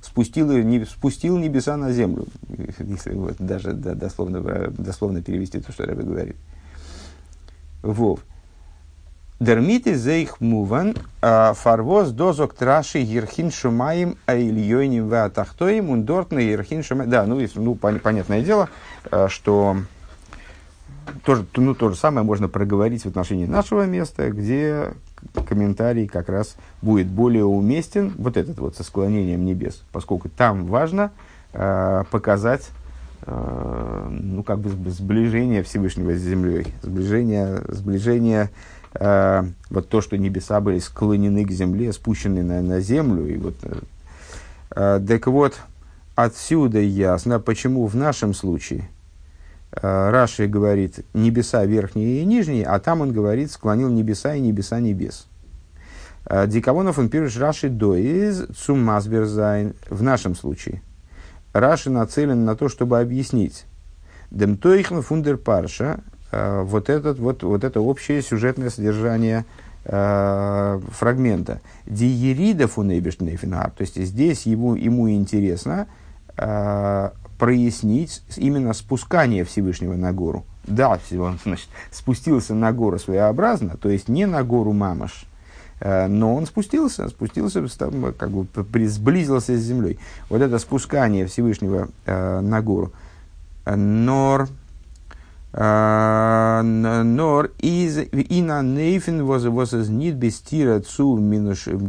спустил, 0.00 0.50
не, 0.50 0.84
спустил 0.84 1.38
небеса 1.38 1.76
на 1.76 1.92
землю. 1.92 2.26
Если 2.78 3.14
вот 3.14 3.36
даже 3.38 3.72
да, 3.72 3.94
дословно, 3.94 4.70
дословно 4.70 5.22
перевести 5.22 5.60
то, 5.60 5.72
что 5.72 5.84
Рэбе 5.84 6.02
говорит. 6.02 6.36
Вов. 7.82 8.20
Дермити 9.38 9.94
зейх 9.94 10.40
муван 10.40 10.96
фарвоз 11.20 12.10
дозок 12.10 12.54
траши 12.54 12.98
ерхин 12.98 13.50
шумаем 13.50 14.16
ильёйним 14.26 15.08
ватахтоим 15.08 15.90
ундортна 15.90 16.38
ерхин 16.38 16.82
шумаем. 16.82 17.10
Да, 17.10 17.26
ну, 17.26 17.38
ну 17.54 17.74
понятное 17.74 18.40
дело, 18.40 18.70
а, 19.10 19.28
что 19.28 19.76
то, 21.24 21.44
ну, 21.56 21.74
то 21.74 21.90
же 21.90 21.96
самое 21.96 22.24
можно 22.24 22.48
проговорить 22.48 23.02
в 23.02 23.06
отношении 23.06 23.46
нашего 23.46 23.84
места, 23.84 24.30
где 24.30 24.94
комментарий 25.46 26.06
как 26.06 26.28
раз 26.28 26.56
будет 26.82 27.06
более 27.06 27.44
уместен, 27.44 28.14
вот 28.18 28.36
этот 28.36 28.58
вот 28.58 28.76
со 28.76 28.84
склонением 28.84 29.44
небес, 29.44 29.82
поскольку 29.92 30.28
там 30.28 30.66
важно 30.66 31.12
э, 31.52 32.04
показать 32.10 32.68
э, 33.22 34.08
ну, 34.10 34.42
как 34.42 34.58
бы 34.58 34.90
сближение 34.90 35.62
Всевышнего 35.62 36.14
с 36.14 36.20
землей, 36.20 36.66
сближение, 36.82 37.62
сближение 37.68 38.50
э, 38.94 39.44
вот 39.70 39.88
то, 39.88 40.00
что 40.00 40.16
небеса 40.16 40.60
были 40.60 40.78
склонены 40.78 41.44
к 41.44 41.50
земле, 41.50 41.92
спущены 41.92 42.42
на, 42.42 42.62
на 42.62 42.80
землю. 42.80 43.26
И 43.26 43.36
вот, 43.36 43.56
э, 44.70 45.00
так 45.06 45.26
вот, 45.26 45.54
отсюда 46.14 46.80
ясно, 46.80 47.40
почему 47.40 47.86
в 47.86 47.94
нашем 47.94 48.34
случае 48.34 48.88
Раши 49.82 50.46
говорит 50.46 51.04
небеса 51.12 51.64
верхние 51.64 52.22
и 52.22 52.24
нижние, 52.24 52.64
а 52.66 52.78
там 52.78 53.00
он 53.02 53.12
говорит 53.12 53.50
склонил 53.50 53.88
небеса 53.88 54.34
и 54.34 54.40
небеса 54.40 54.80
небес. 54.80 55.26
Э, 56.24 56.46
Дикавонов 56.46 56.98
он 56.98 57.08
пишет 57.08 57.40
Раши 57.40 57.68
до 57.68 57.94
из 57.94 58.46
Цумасберзайн 58.56 59.74
в 59.90 60.02
нашем 60.02 60.34
случае. 60.34 60.82
Раши 61.52 61.90
нацелен 61.90 62.44
на 62.44 62.56
то, 62.56 62.68
чтобы 62.68 63.00
объяснить 63.00 63.66
Демтойхн 64.30 65.00
фундер 65.00 65.36
парша 65.36 66.00
Э, 66.32 66.62
вот, 66.62 66.90
этот, 66.90 67.18
вот, 67.18 67.42
вот 67.42 67.64
это 67.64 67.80
общее 67.80 68.20
сюжетное 68.20 68.70
содержание 68.70 69.44
э, 69.84 70.80
фрагмента. 70.90 71.60
Диерида 71.86 72.68
фунейбешнейфингар. 72.68 73.70
То 73.70 73.82
есть 73.82 73.96
здесь 73.96 74.46
ему, 74.46 74.74
ему 74.74 75.10
интересно 75.10 75.86
э, 76.36 77.10
прояснить 77.38 78.22
именно 78.36 78.72
спускание 78.72 79.44
Всевышнего 79.44 79.94
на 79.94 80.12
гору. 80.12 80.44
Да, 80.66 80.98
он 81.12 81.38
значит, 81.44 81.68
спустился 81.90 82.54
на 82.54 82.72
гору 82.72 82.98
своеобразно, 82.98 83.76
то 83.76 83.88
есть 83.88 84.08
не 84.08 84.26
на 84.26 84.42
гору 84.42 84.72
Мамаш, 84.72 85.26
э, 85.80 86.06
но 86.08 86.34
он 86.34 86.46
спустился, 86.46 87.08
спустился, 87.08 87.62
как 88.18 88.30
бы 88.30 88.46
сблизился 88.86 89.56
с 89.56 89.60
землей. 89.60 89.98
Вот 90.28 90.42
это 90.42 90.58
спускание 90.58 91.26
Всевышнего 91.26 91.88
э, 92.04 92.40
на 92.40 92.62
гору. 92.62 92.92
Нор, 93.64 94.48
Нор 95.58 97.50
из 97.60 97.96
ина 97.98 98.62
нейфен 98.62 99.24
воз 99.24 99.72
нит 99.88 100.16
бестира 100.16 100.80
цу 100.80 101.16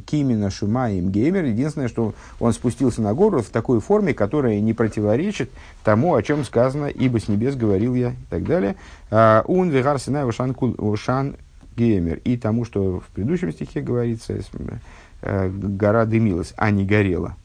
кимина 0.06 0.50
шумаем 0.50 1.12
геймер. 1.12 1.44
Единственное, 1.44 1.90
что 1.90 2.14
он 2.40 2.54
спустился 2.54 3.02
на 3.02 3.14
гору 3.14 3.42
в 3.42 3.50
такой 3.50 3.82
форме, 3.82 4.14
которая 4.14 4.62
не 4.62 4.74
противоречит 4.74 5.50
тому, 5.84 6.16
о 6.16 6.24
чем 6.24 6.46
сказано, 6.46 6.86
ибо 6.86 7.20
с 7.20 7.28
небес 7.28 7.56
говорил 7.56 7.94
я 7.94 8.12
и 8.12 8.26
так 8.30 8.46
далее. 8.46 8.78
Он 9.12 9.70
вегар 9.70 10.00
синай 10.00 10.24
ушан 10.26 11.36
геймер. 11.76 12.22
И 12.24 12.38
тому, 12.38 12.64
что 12.64 13.02
в 13.02 13.08
предыдущем 13.14 13.52
стихе 13.52 13.82
говорится, 13.82 14.34
э, 15.22 15.50
гора 15.50 16.06
дымилась, 16.06 16.54
а 16.58 16.72
не 16.72 16.86
горела. 16.86 17.36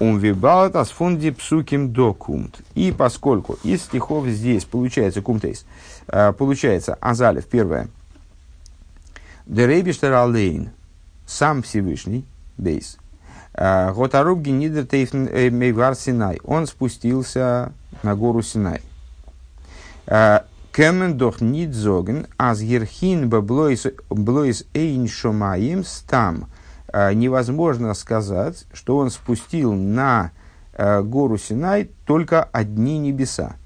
Умвибалтас 0.00 0.90
фунди 0.90 1.30
псуким 1.30 1.92
докумт. 1.92 2.62
И 2.74 2.90
поскольку 2.90 3.58
из 3.62 3.82
стихов 3.82 4.26
здесь 4.26 4.64
получается 4.64 5.20
кумтейс, 5.20 5.66
э, 6.08 6.32
получается 6.32 6.96
Азалев, 7.02 7.46
первое. 7.46 7.88
Дерейбиштер 9.44 10.14
алейн, 10.14 10.70
сам 11.26 11.62
Всевышний, 11.62 12.24
бейс. 12.56 12.96
Э, 13.52 13.92
Готаруб 13.92 14.40
генидер 14.40 14.86
э, 14.90 15.50
мейвар 15.50 15.94
Синай. 15.94 16.40
Он 16.44 16.66
спустился 16.66 17.72
на 18.02 18.16
гору 18.16 18.40
Синай. 18.42 18.80
Кемен 20.72 21.18
дох 21.18 21.40
нидзоген, 21.40 22.26
аз 22.38 22.60
ерхин 22.60 23.28
блойс 23.28 24.64
эйн 24.72 25.08
шомаим 25.08 25.84
стам. 25.84 26.46
А, 26.92 27.12
невозможно 27.12 27.94
сказать, 27.94 28.64
что 28.72 28.96
он 28.96 29.10
спустил 29.10 29.74
на 29.74 30.32
а, 30.74 31.02
гору 31.02 31.38
Синай 31.38 31.90
только 32.04 32.42
одни 32.42 32.98
небеса. 32.98 33.56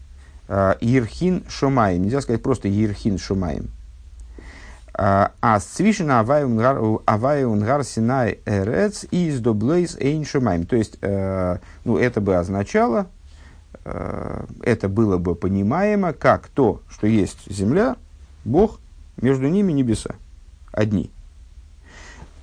Ерхин 0.48 1.42
а, 1.46 1.50
Шумаем. 1.50 2.02
Нельзя 2.02 2.20
сказать 2.20 2.42
просто 2.42 2.68
Ерхин 2.68 3.18
Шумаем. 3.18 3.70
А 4.96 5.58
свишена 5.58 6.20
аваюнгар 6.20 7.82
Синай 7.82 8.38
Эрец 8.46 9.04
и 9.10 9.26
из 9.26 9.40
доблейс 9.40 9.96
Эйн 9.98 10.24
Шумаем. 10.24 10.66
То 10.66 10.76
есть, 10.76 10.98
ну, 11.02 11.98
это 11.98 12.20
бы 12.20 12.36
означало, 12.36 13.08
это 13.82 14.88
было 14.88 15.18
бы 15.18 15.34
понимаемо 15.34 16.12
как 16.12 16.46
то, 16.46 16.80
что 16.88 17.08
есть 17.08 17.50
земля, 17.50 17.96
Бог, 18.44 18.78
между 19.20 19.48
ними 19.48 19.72
небеса. 19.72 20.14
Одни. 20.70 21.10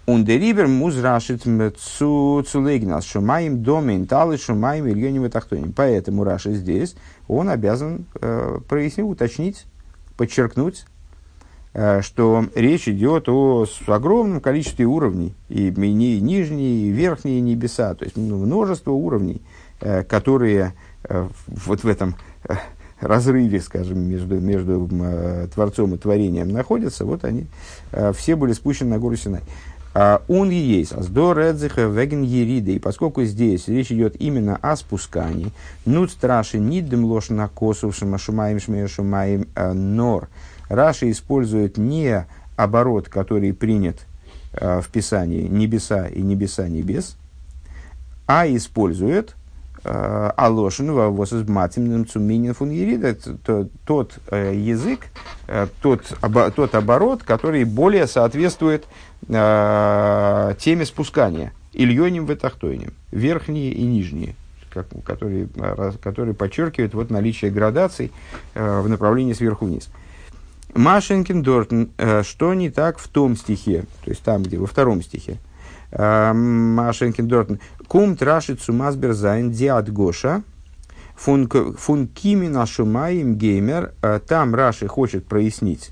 Ундерибер 0.07 0.67
музрашит 0.67 1.43
цу 1.43 2.43
цулегнас 2.47 3.05
шумаем 3.05 3.61
домен 3.61 4.07
талы 4.07 4.37
шумаем 4.37 4.87
ильоним 4.87 5.29
тахтоним. 5.29 5.73
Поэтому 5.73 6.23
Раша 6.23 6.53
здесь, 6.53 6.95
он 7.27 7.49
обязан 7.49 8.05
э, 8.19 8.59
прояснить, 8.67 9.05
уточнить, 9.05 9.65
подчеркнуть, 10.17 10.85
э, 11.73 12.01
что 12.01 12.45
речь 12.55 12.87
идет 12.87 13.29
о 13.29 13.67
огромном 13.85 14.41
количестве 14.41 14.85
уровней, 14.85 15.35
и, 15.49 15.67
и 15.67 16.19
нижние, 16.19 16.87
и 16.87 16.89
верхние 16.89 17.39
небеса, 17.39 17.93
то 17.93 18.03
есть 18.03 18.17
множество 18.17 18.91
уровней, 18.91 19.43
э, 19.81 20.03
которые 20.03 20.73
э, 21.03 21.27
вот 21.47 21.83
в 21.83 21.87
этом 21.87 22.15
э, 22.49 22.55
разрыве, 23.01 23.61
скажем, 23.61 23.99
между, 23.99 24.39
между 24.39 24.89
э, 24.91 25.47
Творцом 25.53 25.93
и 25.93 25.97
Творением 25.97 26.49
находятся, 26.49 27.05
вот 27.05 27.23
они 27.23 27.45
э, 27.91 28.13
все 28.13 28.35
были 28.35 28.53
спущены 28.53 28.89
на 28.89 28.99
гору 28.99 29.15
Синай. 29.15 29.41
А, 29.93 30.21
он 30.27 30.51
и 30.51 30.55
есть. 30.55 30.93
Аздор 30.93 31.39
Эдзиха 31.39 31.81
Веген 31.81 32.23
Ерида. 32.23 32.71
И 32.71 32.79
поскольку 32.79 33.23
здесь 33.23 33.67
речь 33.67 33.91
идет 33.91 34.15
именно 34.19 34.57
о 34.61 34.75
спускании, 34.75 35.51
нут 35.85 36.11
страши 36.11 36.59
ниддем 36.59 37.05
ложь 37.05 37.29
на 37.29 37.47
косу 37.47 37.91
шумаем 37.91 38.59
шумаем 38.87 39.47
а, 39.55 39.73
нор. 39.73 40.29
Раши 40.69 41.11
использует 41.11 41.77
не 41.77 42.25
оборот, 42.55 43.09
который 43.09 43.53
принят 43.53 43.97
а, 44.53 44.81
в 44.81 44.87
Писании 44.87 45.47
небеса 45.47 46.07
и 46.07 46.21
небеса 46.21 46.67
небес, 46.69 47.17
а 48.27 48.47
использует 48.47 49.35
Алошин 49.83 50.91
восыз 50.91 51.47
матимным 51.47 52.07
цуминин 52.07 52.53
фун 52.53 52.69
ерида, 52.69 53.15
тот 53.85 54.19
э, 54.29 54.53
язык, 54.55 55.07
э, 55.47 55.67
тот, 55.81 56.03
тот 56.55 56.75
оборот, 56.75 57.23
который 57.23 57.63
более 57.63 58.05
соответствует 58.05 58.85
э, 59.27 60.53
теме 60.59 60.85
спускания. 60.85 61.53
Ильоним 61.73 62.25
ветахтойним. 62.25 62.93
Верхние 63.11 63.71
и 63.71 63.83
нижние. 63.83 64.35
Которые, 65.05 65.49
которые 66.01 66.33
подчеркивают 66.33 66.93
вот 66.93 67.09
наличие 67.09 67.51
градаций 67.51 68.11
э, 68.53 68.81
в 68.81 68.87
направлении 68.87 69.33
сверху 69.33 69.65
вниз. 69.65 69.89
Машенкин 70.75 71.41
Дортен, 71.43 71.89
э, 71.97 72.23
что 72.23 72.53
не 72.53 72.69
так 72.69 72.99
в 72.99 73.07
том 73.07 73.35
стихе, 73.35 73.85
то 74.03 74.11
есть 74.11 74.23
там, 74.23 74.43
где 74.43 74.57
во 74.57 74.67
втором 74.67 75.01
стихе. 75.01 75.33
Э, 75.33 75.50
Машенкин 75.91 77.27
Дортен. 77.27 77.59
Кум 77.87 78.15
трашит 78.15 78.61
сумасбер 78.61 79.13
зайн 79.13 79.51
диат 79.51 79.91
гоша. 79.91 80.43
Фун 81.15 81.47
кимина 82.07 82.65
шумаем 82.65 83.35
геймер. 83.35 83.93
Э, 84.01 84.19
там 84.25 84.55
Раши 84.55 84.87
хочет 84.87 85.25
прояснить 85.25 85.91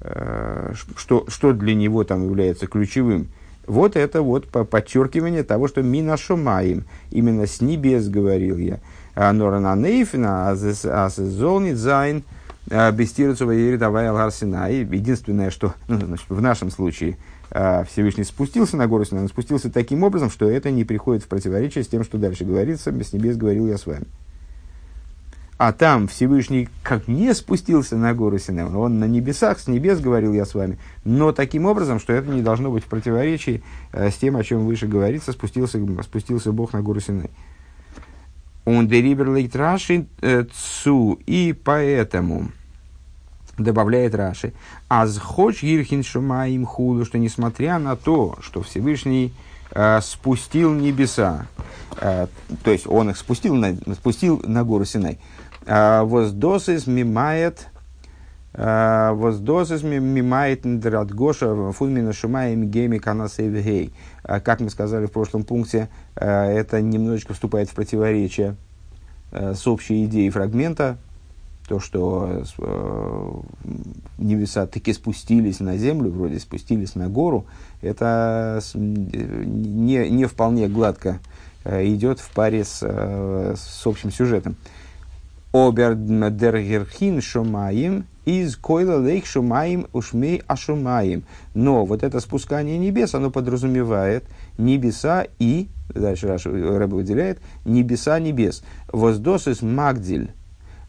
Э, 0.00 0.72
что, 0.96 1.24
что 1.28 1.52
для 1.52 1.74
него 1.74 2.04
там 2.04 2.24
является 2.24 2.66
ключевым. 2.66 3.28
Вот 3.66 3.96
это 3.96 4.22
вот 4.22 4.46
подчеркивание 4.48 5.42
того, 5.42 5.66
что 5.66 5.82
минашумаем, 5.82 6.84
именно 7.10 7.46
с 7.46 7.60
небес 7.60 8.08
говорил 8.08 8.58
я. 8.58 8.78
Норана 9.16 9.74
Нейфина, 9.74 10.50
Азезолнит 10.50 11.76
Зайн, 11.76 12.22
Бестирцева 12.66 13.50
и 13.52 13.76
давай 13.76 14.08
Алгарсина. 14.08 14.70
Единственное, 14.70 15.50
что 15.50 15.74
ну, 15.88 15.98
значит, 15.98 16.26
в 16.28 16.40
нашем 16.40 16.70
случае 16.70 17.16
Всевышний 17.50 18.24
спустился 18.24 18.76
на 18.76 18.86
гору 18.86 19.04
Синай, 19.04 19.22
он 19.22 19.28
спустился 19.28 19.70
таким 19.70 20.02
образом, 20.02 20.30
что 20.30 20.48
это 20.48 20.70
не 20.70 20.84
приходит 20.84 21.22
в 21.22 21.28
противоречие 21.28 21.84
с 21.84 21.88
тем, 21.88 22.04
что 22.04 22.18
дальше 22.18 22.44
говорится, 22.44 22.90
с 22.90 23.12
небес 23.12 23.36
говорил 23.36 23.68
я 23.68 23.78
с 23.78 23.86
вами 23.86 24.06
а 25.58 25.72
там 25.72 26.06
Всевышний 26.06 26.68
как 26.82 27.08
не 27.08 27.32
спустился 27.34 27.96
на 27.96 28.14
гору 28.14 28.38
Синай, 28.38 28.64
он 28.64 28.98
на 28.98 29.06
небесах, 29.06 29.58
с 29.58 29.66
небес 29.66 30.00
говорил 30.00 30.32
я 30.32 30.44
с 30.44 30.54
вами, 30.54 30.78
но 31.04 31.32
таким 31.32 31.66
образом, 31.66 31.98
что 31.98 32.12
это 32.12 32.28
не 32.28 32.42
должно 32.42 32.70
быть 32.70 32.84
в 32.84 32.88
противоречии 32.88 33.62
э, 33.92 34.10
с 34.10 34.16
тем, 34.16 34.36
о 34.36 34.44
чем 34.44 34.66
выше 34.66 34.86
говорится, 34.86 35.32
спустился, 35.32 35.80
спустился 36.02 36.52
Бог 36.52 36.72
на 36.72 36.82
гору 36.82 37.00
Синай. 37.00 37.30
Он 38.64 38.88
дерибер 38.88 39.30
Раши 39.54 40.06
э, 40.20 40.44
цу, 40.52 41.18
и 41.26 41.54
поэтому, 41.54 42.50
добавляет 43.58 44.14
Раши, 44.14 44.52
аз 44.88 45.18
хоч 45.18 45.62
гирхин 45.62 46.02
шумаим 46.02 46.66
худу, 46.66 47.04
что 47.04 47.18
несмотря 47.18 47.78
на 47.78 47.96
то, 47.96 48.36
что 48.40 48.62
Всевышний 48.62 49.32
э, 49.72 50.00
спустил 50.02 50.74
небеса, 50.74 51.46
э, 52.00 52.26
то 52.62 52.70
есть 52.70 52.86
он 52.86 53.10
их 53.10 53.16
спустил 53.16 53.54
на, 53.54 53.76
спустил 53.94 54.42
на 54.44 54.64
гору 54.64 54.84
Синай, 54.84 55.18
а, 55.66 56.04
воздосис 56.04 56.86
мимает 56.86 57.68
а, 58.54 59.12
воздосис 59.12 59.82
мимает 59.82 60.64
Гоша 61.12 61.72
фунмина 61.72 62.12
шумаем 62.12 62.70
гейми 62.70 62.98
канасейвгей. 62.98 63.92
А, 64.22 64.40
как 64.40 64.60
мы 64.60 64.70
сказали 64.70 65.06
в 65.06 65.12
прошлом 65.12 65.44
пункте, 65.44 65.88
это 66.14 66.80
немножечко 66.80 67.34
вступает 67.34 67.68
в 67.68 67.74
противоречие 67.74 68.56
с 69.32 69.66
общей 69.66 70.06
идеей 70.06 70.30
фрагмента, 70.30 70.96
то, 71.68 71.80
что 71.80 72.42
небеса 74.18 74.66
таки 74.66 74.92
спустились 74.92 75.60
на 75.60 75.76
землю, 75.76 76.10
вроде 76.10 76.38
спустились 76.38 76.94
на 76.94 77.08
гору, 77.08 77.46
это 77.82 78.60
не, 78.74 80.08
не 80.08 80.24
вполне 80.26 80.68
гладко 80.68 81.18
идет 81.64 82.20
в 82.20 82.30
паре 82.30 82.64
с, 82.64 82.78
с 82.80 83.86
общим 83.86 84.12
сюжетом. 84.12 84.56
Обер 85.52 85.94
дергерхин 85.94 87.20
шумаем 87.20 88.04
из 88.26 88.56
койла 88.56 88.98
лейх 88.98 89.24
шумаем 89.24 89.86
ушмей 89.92 90.42
ашумаем. 90.46 91.24
Но 91.54 91.86
вот 91.86 92.02
это 92.02 92.20
спускание 92.20 92.76
небес, 92.76 93.14
оно 93.14 93.30
подразумевает 93.30 94.24
небеса 94.58 95.26
и, 95.38 95.68
дальше 95.88 96.26
Рэб 96.28 96.90
выделяет, 96.90 97.40
небеса 97.64 98.18
небес. 98.18 98.62
Воздос 98.92 99.46
из 99.48 99.62
магдиль 99.62 100.32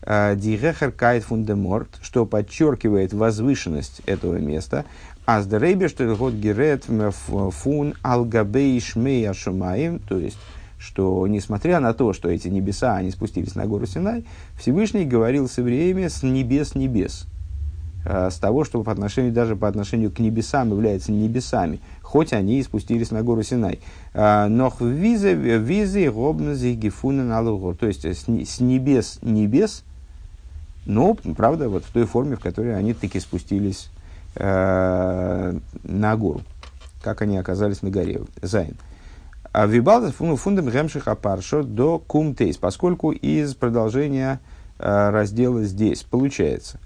э, 0.01 0.35
дирехер 0.35 0.91
кайт 0.91 1.23
фундеморт, 1.23 1.89
что 2.01 2.25
подчеркивает 2.25 3.13
возвышенность 3.13 4.01
этого 4.05 4.35
места. 4.35 4.85
А 5.25 5.41
с 5.41 5.45
что 5.45 6.15
год 6.15 6.33
герет 6.33 6.85
фун 6.85 7.95
алгабей 8.01 8.79
шмей 8.79 9.29
ашумаем, 9.29 9.99
то 9.99 10.17
есть 10.17 10.37
что 10.79 11.25
несмотря 11.27 11.79
на 11.79 11.93
то, 11.93 12.13
что 12.13 12.29
эти 12.29 12.47
небеса, 12.47 12.95
они 12.95 13.11
спустились 13.11 13.55
на 13.55 13.65
гору 13.65 13.85
Синай, 13.85 14.25
Всевышний 14.57 15.05
говорил 15.05 15.49
с 15.49 15.57
евреями 15.57 16.07
с 16.07 16.23
небес 16.23 16.75
небес. 16.75 17.27
Э, 18.05 18.29
с 18.31 18.37
того, 18.37 18.63
что 18.63 18.81
по 18.83 18.91
отношению, 18.91 19.33
даже 19.33 19.55
по 19.55 19.67
отношению 19.67 20.11
к 20.11 20.19
небесам 20.19 20.69
являются 20.69 21.11
небесами, 21.11 21.81
хоть 22.01 22.31
они 22.31 22.59
и 22.59 22.63
спустились 22.63 23.11
на 23.11 23.21
гору 23.21 23.43
Синай. 23.43 23.79
Э, 24.13 24.47
но 24.47 24.69
в 24.69 24.81
визе, 24.81 25.33
визе, 25.33 26.09
робнази, 26.09 26.73
гифуна 26.73 27.23
налугор. 27.23 27.75
То 27.75 27.87
есть, 27.87 28.05
с, 28.05 28.25
с 28.27 28.59
небес 28.61 29.19
небес, 29.21 29.83
но, 30.87 31.15
правда, 31.35 31.67
вот 31.67 31.83
в 31.83 31.91
той 31.91 32.05
форме, 32.05 32.37
в 32.37 32.39
которой 32.39 32.75
они 32.77 32.93
таки 32.93 33.19
спустились 33.19 33.89
э, 34.35 35.59
на 35.83 36.15
гору. 36.15 36.41
Как 37.03 37.21
они 37.21 37.37
оказались 37.37 37.81
на 37.81 37.89
горе. 37.89 38.21
Зайн. 38.41 38.75
А 39.51 39.65
Вибалда 39.65 40.11
фундам 40.11 40.69
гемших 40.69 41.09
апаршо 41.09 41.63
до 41.63 41.99
кумтейс, 41.99 42.57
поскольку 42.57 43.11
из 43.11 43.53
продолжения 43.53 44.39
э, 44.79 45.09
раздела 45.09 45.63
здесь 45.65 46.03
получается. 46.03 46.79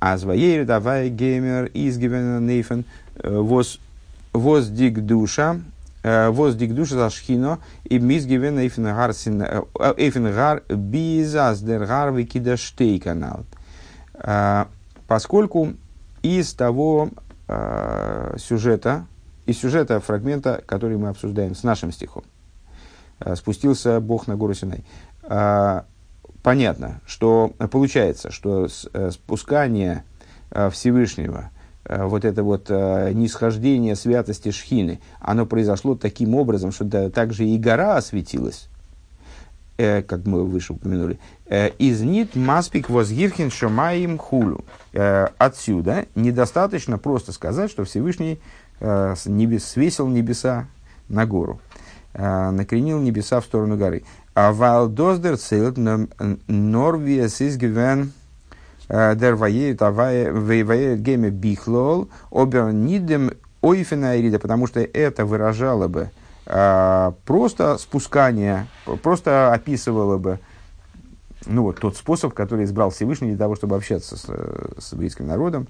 А 0.00 0.16
звоей 0.16 0.64
давай 0.64 1.10
геймер 1.10 1.66
из 1.66 1.98
нейфен 1.98 2.84
э, 3.16 3.36
воз 3.36 3.78
воз 4.32 4.68
дик 4.68 5.00
душа 5.00 5.60
э, 6.02 6.28
воз 6.30 6.54
дик 6.54 6.74
душа 6.74 6.94
за 6.94 7.10
шхино 7.10 7.58
и 7.84 7.98
мис 7.98 8.24
гивен 8.26 8.58
эйфен 8.58 8.84
гар 8.84 9.10
эйфен 9.10 10.32
гар 10.32 10.62
бизас 10.68 11.60
дер 11.60 11.86
гар 11.86 12.12
викида 12.12 12.56
канал. 13.02 13.44
Поскольку 15.06 15.74
из 16.22 16.54
того 16.54 17.10
сюжета, 18.38 19.06
из 19.46 19.58
сюжета 19.58 20.00
фрагмента, 20.00 20.62
который 20.64 20.96
мы 20.96 21.08
обсуждаем 21.08 21.54
с 21.54 21.64
нашим 21.64 21.92
стихом. 21.92 22.24
Э, 23.18 23.34
спустился 23.36 24.00
Бог 24.00 24.26
на 24.26 24.36
гору 24.36 24.54
Синай. 24.54 24.84
Понятно, 26.42 27.00
что 27.06 27.52
получается, 27.70 28.32
что 28.32 28.66
э, 28.66 29.10
спускание 29.12 30.04
э, 30.50 30.70
Всевышнего, 30.70 31.50
вот 31.88 32.24
это 32.24 32.42
вот 32.42 32.70
нисхождение 32.70 33.96
святости 33.96 34.50
Шхины, 34.50 35.00
оно 35.20 35.46
произошло 35.46 35.94
таким 35.94 36.34
образом, 36.34 36.72
что 36.72 36.84
да, 36.84 37.10
также 37.10 37.44
и 37.44 37.58
гора 37.58 37.96
осветилась, 37.96 38.68
как 39.76 40.26
мы 40.26 40.44
выше 40.44 40.74
упомянули, 40.74 41.18
из 41.78 42.02
нит 42.02 42.36
маспик 42.36 42.88
возгирхин 42.88 43.50
шамаим 43.50 44.18
хулю. 44.18 44.64
Отсюда 44.92 46.06
недостаточно 46.14 46.98
просто 46.98 47.32
сказать, 47.32 47.70
что 47.70 47.84
Всевышний 47.84 48.38
э, 48.82 49.14
небес, 49.26 49.64
свесил 49.64 50.08
небеса 50.08 50.66
на 51.08 51.26
гору, 51.26 51.60
э, 52.14 52.50
накренил 52.50 53.00
небеса 53.00 53.40
в 53.40 53.44
сторону 53.44 53.76
горы. 53.76 54.02
А 54.34 54.52
валдоздер 54.52 55.36
цилт 55.36 55.76
норвиес 55.76 57.40
изгивен 57.42 58.12
дер 58.92 59.34
ваеет 59.36 59.80
геме 61.00 61.30
бихлол 61.30 62.08
обер 62.30 62.72
нидем 62.72 63.32
ойфена 63.60 64.38
потому 64.38 64.66
что 64.66 64.80
это 64.80 65.24
выражало 65.24 65.88
бы 65.88 66.10
э, 66.46 67.12
просто 67.24 67.78
спускание, 67.78 68.66
просто 69.02 69.52
описывало 69.52 70.18
бы 70.18 70.38
ну, 71.46 71.62
вот, 71.62 71.80
тот 71.80 71.96
способ, 71.96 72.34
который 72.34 72.66
избрал 72.66 72.90
Всевышний 72.90 73.30
для 73.30 73.38
того, 73.38 73.56
чтобы 73.56 73.74
общаться 73.74 74.16
с, 74.16 74.26
с 74.78 74.92
еврейским 74.92 75.26
народом, 75.26 75.66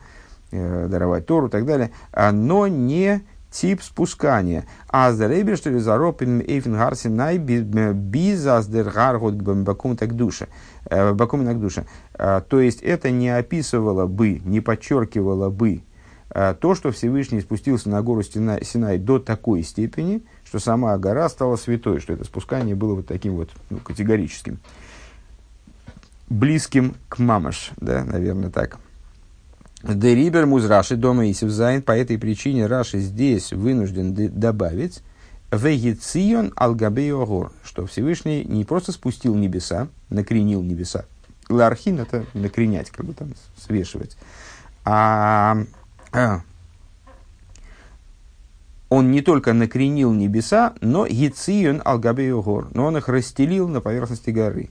Э, 0.55 0.87
даровать 0.87 1.25
Тору 1.25 1.47
и 1.47 1.51
так 1.51 1.65
далее, 1.65 1.93
но 2.31 2.67
не 2.67 3.23
тип 3.53 3.83
спускания. 3.83 4.65
А 4.89 5.13
за 5.13 5.29
рейбер, 5.29 5.57
что 5.57 5.71
ли, 5.71 5.79
заропин 5.79 6.41
эйфен 6.41 6.73
гарсин 6.73 7.15
най 7.15 7.39
бизас 7.39 8.67
дер 8.67 8.91
гаргот 8.91 9.35
бакум 9.35 9.97
так 9.97 10.15
душа. 10.15 10.47
Э, 10.87 11.13
бакум 11.13 11.45
так 11.45 11.61
душа. 11.61 11.85
Э, 12.15 12.41
то 12.49 12.61
есть 12.61 12.83
это 12.83 13.11
не 13.11 13.29
описывало 13.29 14.07
бы, 14.07 14.41
не 14.45 14.61
подчеркивало 14.61 15.51
бы 15.51 15.83
то, 16.61 16.75
что 16.75 16.93
Всевышний 16.93 17.43
спустился 17.43 17.91
на 17.91 18.01
гору 18.01 18.23
Синай 18.23 18.97
до 18.97 19.19
такой 19.19 19.63
степени, 19.63 20.23
что 20.45 20.59
сама 20.61 20.97
гора 20.97 21.29
стала 21.29 21.57
святой, 21.57 22.01
что 22.01 22.15
это 22.15 22.25
спускание 22.25 22.75
было 22.75 22.95
вот 22.95 23.07
таким 23.07 23.37
вот 23.37 23.51
ну, 23.69 23.77
категорическим, 23.77 24.59
близким 26.31 26.95
к 27.11 27.19
мамаш, 27.19 27.73
да, 27.77 28.03
наверное, 28.05 28.49
так. 28.49 28.79
Дерибер 29.83 30.47
муз 30.47 30.65
Раши 30.67 30.97
дома 30.97 31.31
Исив 31.31 31.51
Зайн. 31.51 31.83
По 31.83 31.93
этой 31.93 32.19
причине 32.19 32.67
Раши 32.67 32.99
здесь 32.99 33.53
вынужден 33.53 34.15
добавить 34.39 35.03
Вегицион 35.51 36.53
алгабеогор, 36.57 37.53
что 37.65 37.87
Всевышний 37.87 38.45
не 38.45 38.65
просто 38.65 38.93
спустил 38.93 39.35
небеса, 39.35 39.89
накренил 40.09 40.63
небеса. 40.63 41.05
Лархин 41.49 42.01
это 42.01 42.25
накренять, 42.33 42.91
как 42.91 43.05
бы 43.05 43.13
там 43.13 43.35
свешивать. 43.59 44.17
А, 44.85 45.59
а 46.13 46.41
он 48.89 49.11
не 49.11 49.21
только 49.21 49.53
накренил 49.53 50.13
небеса, 50.13 50.75
но 50.81 51.07
Гицион 51.07 51.83
алгабеогор, 51.85 52.69
но 52.73 52.87
он 52.87 52.97
их 52.97 53.09
расстелил 53.09 53.69
на 53.69 53.81
поверхности 53.81 54.31
горы. 54.31 54.71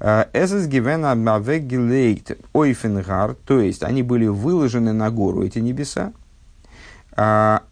Эсэс 0.00 0.66
гивена 0.66 1.14
мавегилейт 1.14 2.38
ойфенгар, 2.52 3.34
то 3.44 3.60
есть 3.60 3.82
они 3.82 4.02
были 4.02 4.26
выложены 4.26 4.92
на 4.92 5.10
гору, 5.10 5.42
эти 5.42 5.58
небеса. 5.58 6.12
А, 7.16 7.62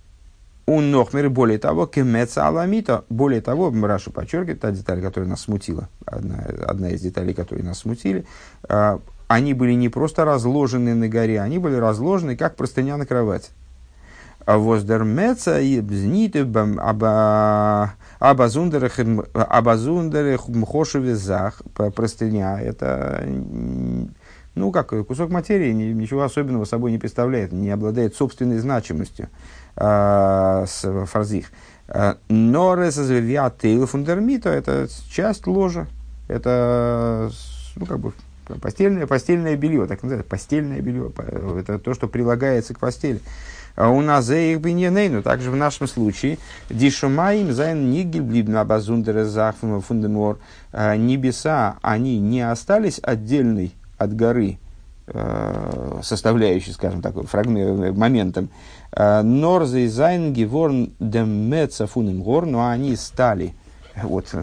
у 0.66 0.80
Нохмер, 0.80 1.30
более 1.30 1.58
того, 1.58 1.86
кемеца 1.86 2.48
аламита, 2.48 3.04
более 3.08 3.40
того, 3.40 3.72
Раша 3.86 4.10
подчеркивает, 4.10 4.60
та 4.60 4.72
деталь, 4.72 5.00
которая 5.00 5.30
нас 5.30 5.42
смутила, 5.42 5.88
одна, 6.04 6.44
одна 6.66 6.90
из 6.90 7.00
деталей, 7.00 7.34
которые 7.34 7.64
нас 7.64 7.78
смутили, 7.78 8.26
а, 8.68 9.00
они 9.28 9.54
были 9.54 9.74
не 9.74 9.88
просто 9.88 10.24
разложены 10.24 10.94
на 10.94 11.08
горе, 11.08 11.40
они 11.40 11.58
были 11.58 11.76
разложены 11.76 12.36
как 12.36 12.56
простыня 12.56 12.96
на 12.96 13.06
кровать. 14.46 14.64
Воздермеца 14.64 15.60
и 15.60 15.80
бзнит 15.80 16.36
абазундерах 18.18 18.98
мхошеве 20.48 21.16
зах. 21.16 21.62
Простыня– 21.94 22.60
это 22.62 23.24
ну, 24.54 24.72
как 24.72 25.06
кусок 25.06 25.30
материи, 25.30 25.72
ничего 25.72 26.22
особенного 26.22 26.64
собой 26.64 26.90
не 26.90 26.98
представляет, 26.98 27.52
не 27.52 27.70
обладает 27.70 28.16
собственной 28.16 28.58
значимостью 28.58 29.28
э, 29.76 30.64
с 30.66 31.06
фразих. 31.06 31.52
Но 32.28 32.74
резазвивиатейл 32.74 33.86
фундермита– 33.86 34.48
это 34.50 34.88
часть 35.10 35.46
ложа, 35.46 35.86
это 36.26 37.30
ну, 37.76 37.86
как 37.86 38.00
бы 38.00 38.12
постельное, 38.60 39.06
постельное 39.06 39.56
белье, 39.56 39.86
так 39.86 40.02
называется, 40.02 40.28
постельное 40.28 40.80
белье, 40.80 41.12
это 41.60 41.78
то, 41.78 41.94
что 41.94 42.08
прилагается 42.08 42.74
к 42.74 42.80
постели. 42.80 43.20
А 43.20 43.55
у 43.76 44.00
нас 44.00 44.24
אזוי 44.24 44.36
אויך 44.36 44.60
בענייננו, 44.60 45.22
также 45.22 45.50
в 45.50 45.56
нашем 45.56 45.86
случае, 45.86 46.38
дишумаим 46.70 47.52
зайн 47.52 47.90
нигель 47.90 48.22
блибна 48.22 48.64
базундера 48.64 49.24
захфума 49.24 49.80
фундемор, 49.80 50.38
а, 50.72 50.96
небеса, 50.96 51.76
они 51.82 52.18
не 52.18 52.40
остались 52.40 52.98
отдельной 53.02 53.74
от 53.98 54.16
горы, 54.16 54.58
а, 55.08 56.00
составляющей, 56.02 56.72
скажем 56.72 57.02
так, 57.02 57.14
фрагмент, 57.26 57.96
моментом, 57.96 58.48
נאר 58.92 59.36
זיי 59.36 59.80
זיינען 59.80 60.32
געווארן 60.32 60.92
דער 60.98 61.36
מצע 61.36 61.86
פונעם 61.86 62.22
הר, 62.22 62.46
но 62.46 62.66
они 62.68 62.96
стали, 62.96 63.54
вот, 64.02 64.34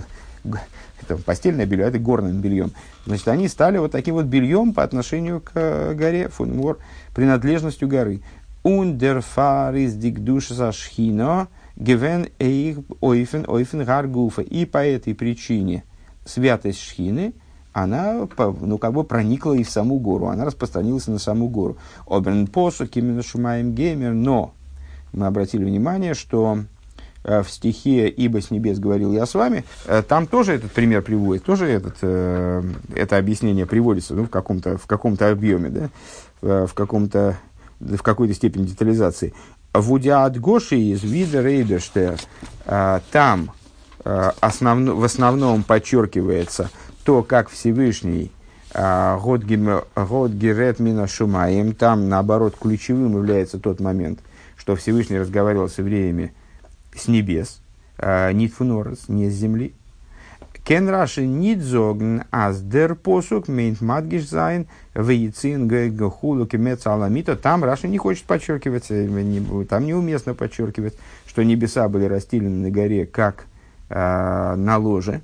это 1.01 1.17
постельное 1.17 1.65
белье, 1.65 1.85
это 1.85 1.99
горным 1.99 2.39
бельем. 2.39 2.71
Значит, 3.05 3.27
они 3.27 3.47
стали 3.47 3.77
вот 3.77 3.91
таким 3.91 4.15
вот 4.15 4.25
бельем 4.25 4.73
по 4.73 4.83
отношению 4.83 5.41
к 5.41 5.93
горе, 5.95 6.29
фунмор, 6.29 6.77
принадлежностью 7.13 7.87
горы. 7.87 8.21
Ундерфарис 8.63 9.93
дикдуша 9.93 10.71
шхино 10.71 11.47
гевен 11.75 12.27
эйх 12.39 12.79
ойфен 13.01 13.45
ойфен 13.47 13.83
гаргуфа. 13.83 14.41
И 14.41 14.65
по 14.65 14.85
этой 14.85 15.13
причине 15.13 15.83
святость 16.25 16.81
шхины, 16.81 17.33
она 17.73 18.27
ну, 18.37 18.77
как 18.77 18.93
бы 18.93 19.03
проникла 19.03 19.53
и 19.53 19.63
в 19.63 19.69
саму 19.69 19.99
гору, 19.99 20.27
она 20.27 20.45
распространилась 20.45 21.07
на 21.07 21.19
саму 21.19 21.49
гору. 21.49 21.77
Оберн 22.07 22.47
посук 22.47 22.95
именно 22.95 23.23
шумаем 23.23 23.73
геймер, 23.73 24.13
но 24.13 24.53
мы 25.11 25.27
обратили 25.27 25.65
внимание, 25.65 26.13
что 26.13 26.59
Э, 27.23 27.41
в 27.41 27.49
стихе 27.49 28.09
«Ибо 28.09 28.41
с 28.41 28.51
небес 28.51 28.79
говорил 28.79 29.13
я 29.13 29.25
с 29.25 29.33
вами», 29.33 29.63
э, 29.85 30.03
там 30.05 30.27
тоже 30.27 30.53
этот 30.53 30.71
пример 30.71 31.01
приводит, 31.01 31.45
тоже 31.45 31.67
этот, 31.67 31.95
э, 32.01 32.61
это 32.95 33.17
объяснение 33.17 33.65
приводится 33.65 34.13
ну, 34.13 34.25
в 34.25 34.29
каком-то 34.29 34.77
в 34.77 34.85
каком-то 34.87 35.29
объеме, 35.29 35.69
да, 35.69 35.89
в, 36.41 36.73
каком-то, 36.73 37.37
в 37.83 38.01
какой-то 38.01 38.33
степени 38.33 38.65
детализации. 38.65 39.33
В 39.73 39.91
Удиат 39.91 40.39
Гоши 40.39 40.77
из 40.77 41.03
вида 41.03 41.41
Рейберштер 41.41 42.19
там 43.11 43.51
основно, 44.41 44.95
в 44.95 45.03
основном 45.03 45.63
подчеркивается 45.63 46.69
то, 47.03 47.23
как 47.23 47.49
Всевышний 47.49 48.31
Год 48.73 49.43
Герет 49.43 50.79
Мина 50.79 51.07
Шумаем, 51.07 51.73
там, 51.73 52.09
наоборот, 52.09 52.55
ключевым 52.59 53.15
является 53.17 53.59
тот 53.59 53.79
момент, 53.79 54.19
что 54.55 54.75
Всевышний 54.75 55.19
разговаривал 55.19 55.69
с 55.69 55.77
евреями 55.77 56.33
с 56.95 57.07
небес, 57.07 57.61
פון 57.97 58.39
ארץ, 58.39 59.09
не 59.09 59.29
с 59.29 59.33
земли. 59.33 59.73
קען 60.63 60.87
רש״י 60.87 61.27
ניט 61.27 61.61
זאגן, 61.61 62.21
אז 62.31 62.61
דער 62.61 62.95
פסוק 62.95 63.49
מיינט 63.49 63.81
מדגיש 63.81 64.29
זיין, 64.29 64.65
והציען 64.95 65.67
כו׳ 65.67 66.45
כמצע 66.45 66.87
על 66.87 67.01
המטה. 67.01 67.35
Там 67.35 67.65
Раши 67.65 67.89
не 67.89 67.97
хочет 67.97 68.23
подчеркивать, 68.23 68.85
э, 68.89 69.65
там 69.69 69.85
неуместно 69.85 70.33
подчеркивать, 70.33 70.93
что 71.27 71.43
небеса 71.43 71.89
были 71.89 72.05
расстелены 72.05 72.67
на 72.67 72.71
горе, 72.71 73.05
как 73.05 73.45
э, 73.89 74.55
на 74.55 74.77
ложе. 74.77 75.19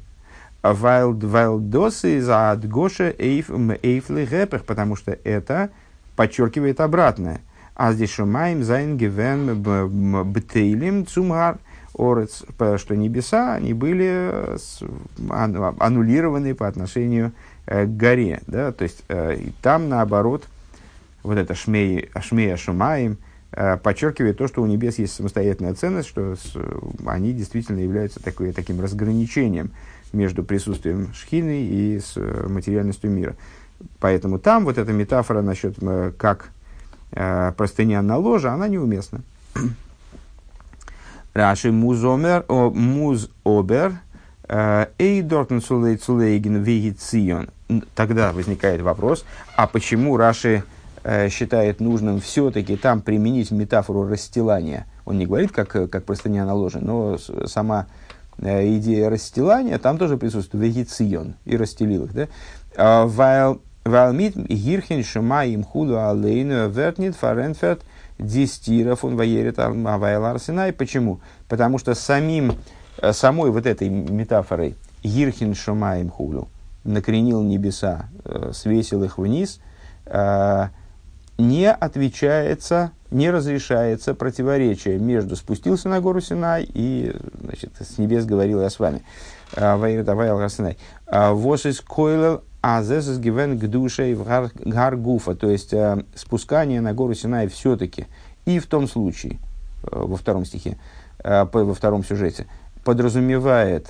ווייל 0.62 1.24
ווייל 1.24 1.84
דאס 1.84 2.20
איז 2.20 2.52
א 2.52 2.61
הדגשה 2.61 3.16
אויף 3.18 3.50
אויף 3.50 4.26
להיפך, 4.26 4.64
потому 4.68 4.98
что 4.98 5.18
это 5.24 5.70
подчеркивает 6.18 6.82
обратное. 6.82 7.40
А 7.76 7.94
здесь 7.94 8.12
шумаем 8.12 8.66
зайн 8.66 8.98
гивен 8.98 9.64
бтейлим 10.34 11.08
цумар 11.08 11.60
орец, 12.00 12.44
что 12.78 12.96
небеса, 12.96 13.56
они 13.56 13.74
были 13.74 14.58
аннулированы 15.30 16.56
по 16.56 16.68
отношению 16.68 17.34
э, 17.66 17.86
к 17.86 17.90
горе. 17.90 18.42
Да? 18.48 18.72
То 18.72 18.84
есть 18.84 19.04
э, 19.10 19.36
и 19.36 19.54
там, 19.62 19.90
наоборот, 19.90 20.46
вот 21.24 21.38
это 21.38 21.54
шмей, 21.56 22.10
шмея 22.22 22.56
шумаем 22.56 23.18
э, 23.52 23.78
подчеркивает 23.78 24.38
то, 24.38 24.48
что 24.48 24.62
у 24.62 24.66
небес 24.66 24.98
есть 24.98 25.14
самостоятельная 25.14 25.74
ценность, 25.74 26.08
что 26.08 26.36
они 27.06 27.34
действительно 27.34 27.80
являются 27.80 28.24
такой, 28.24 28.54
таким 28.54 28.80
разграничением 28.80 29.72
между 30.14 30.44
присутствием 30.44 31.14
шхины 31.14 31.66
и 31.66 32.00
с 32.00 32.16
материальностью 32.48 33.12
мира. 33.12 33.36
Поэтому 34.00 34.40
там 34.40 34.66
вот 34.66 34.78
эта 34.78 34.92
метафора 34.92 35.42
насчет 35.42 35.76
как 36.18 36.50
э, 37.12 37.52
простыня 37.56 38.02
на 38.02 38.18
ложе, 38.18 38.50
она 38.50 38.68
неуместна. 38.68 39.22
Раши 41.40 41.72
музомер, 41.72 42.44
о, 42.50 42.70
муз 42.70 43.30
обер, 43.46 43.94
э, 44.50 44.88
эй 44.98 45.22
дортен 45.22 45.62
цулей 45.62 45.96
цулейген 45.96 46.62
вегицион. 46.62 47.50
Тогда 47.96 48.34
возникает 48.34 48.82
вопрос, 48.82 49.24
а 49.56 49.66
почему 49.66 50.18
Раши 50.18 50.64
считает 51.30 51.80
нужным 51.80 52.20
все-таки 52.20 52.76
там 52.76 53.00
применить 53.00 53.52
метафору 53.52 54.06
расстилания? 54.06 54.86
Он 55.06 55.18
не 55.18 55.26
говорит, 55.26 55.54
как, 55.54 55.70
как 55.70 56.04
простыня 56.04 56.46
на 56.46 56.54
ложе, 56.54 56.80
но 56.82 57.18
сама 57.46 57.88
идея 58.38 59.10
расстилания 59.10 59.78
там 59.78 59.98
тоже 59.98 60.18
присутствует, 60.18 60.66
вегицион, 60.66 61.36
и 61.46 61.56
расстелил 61.56 62.04
их. 62.04 62.14
Да? 62.14 62.28
While 62.76 63.62
Валмит 63.90 64.36
гирхин 64.36 65.04
шума 65.04 65.46
им 65.46 65.64
худу 65.64 66.00
алейну 66.00 66.70
вертнит 66.70 67.16
фаренферт 67.16 67.82
дистира 68.20 68.96
фун 68.96 69.16
ваерит 69.16 69.58
авайлар 69.58 70.40
синай. 70.40 70.72
Почему? 70.72 71.22
Потому 71.48 71.80
что 71.80 71.96
самим, 71.96 72.54
э, 73.02 73.14
самой 73.14 73.50
вот 73.50 73.66
этой 73.66 73.90
метафорой 73.90 74.76
гирхин 75.04 75.56
шума 75.56 75.98
им 76.00 76.10
худу 76.12 76.48
накренил 76.84 77.42
небеса, 77.42 78.10
э, 78.26 78.52
свесил 78.54 79.04
их 79.04 79.18
вниз, 79.18 79.60
э, 80.06 80.68
не 81.40 81.72
отвечается, 81.72 82.92
не 83.10 83.32
разрешается 83.32 84.14
противоречие 84.14 85.00
между 85.00 85.36
спустился 85.36 85.90
на 85.90 86.00
гору 86.00 86.22
Синай 86.22 86.70
и 86.72 87.16
значит, 87.42 87.72
с 87.80 87.98
небес 87.98 88.26
говорил 88.26 88.62
я 88.62 88.70
с 88.70 88.78
вами. 88.78 89.02
Ваирит 89.56 90.08
Авайлар 90.08 90.48
Синай. 90.50 90.78
Вос 91.08 91.66
из 91.66 91.82
а 92.62 92.84
зесес 92.84 93.20
гивен 93.20 93.58
к 93.58 93.68
душе 93.68 94.14
в 94.16 94.52
гаргуфа, 94.66 95.36
то 95.36 95.50
есть 95.50 95.74
э, 95.74 96.04
спускание 96.16 96.82
на 96.82 96.94
гору 96.94 97.14
Синай 97.14 97.48
все-таки 97.48 98.08
и 98.46 98.60
в 98.60 98.68
том 98.68 98.88
случае, 98.88 99.40
э, 99.84 99.88
во 99.92 100.18
втором 100.18 100.46
стихе, 100.46 100.78
э, 101.24 101.46
во 101.52 101.74
втором 101.74 102.04
сюжете, 102.04 102.48
подразумевает 102.84 103.90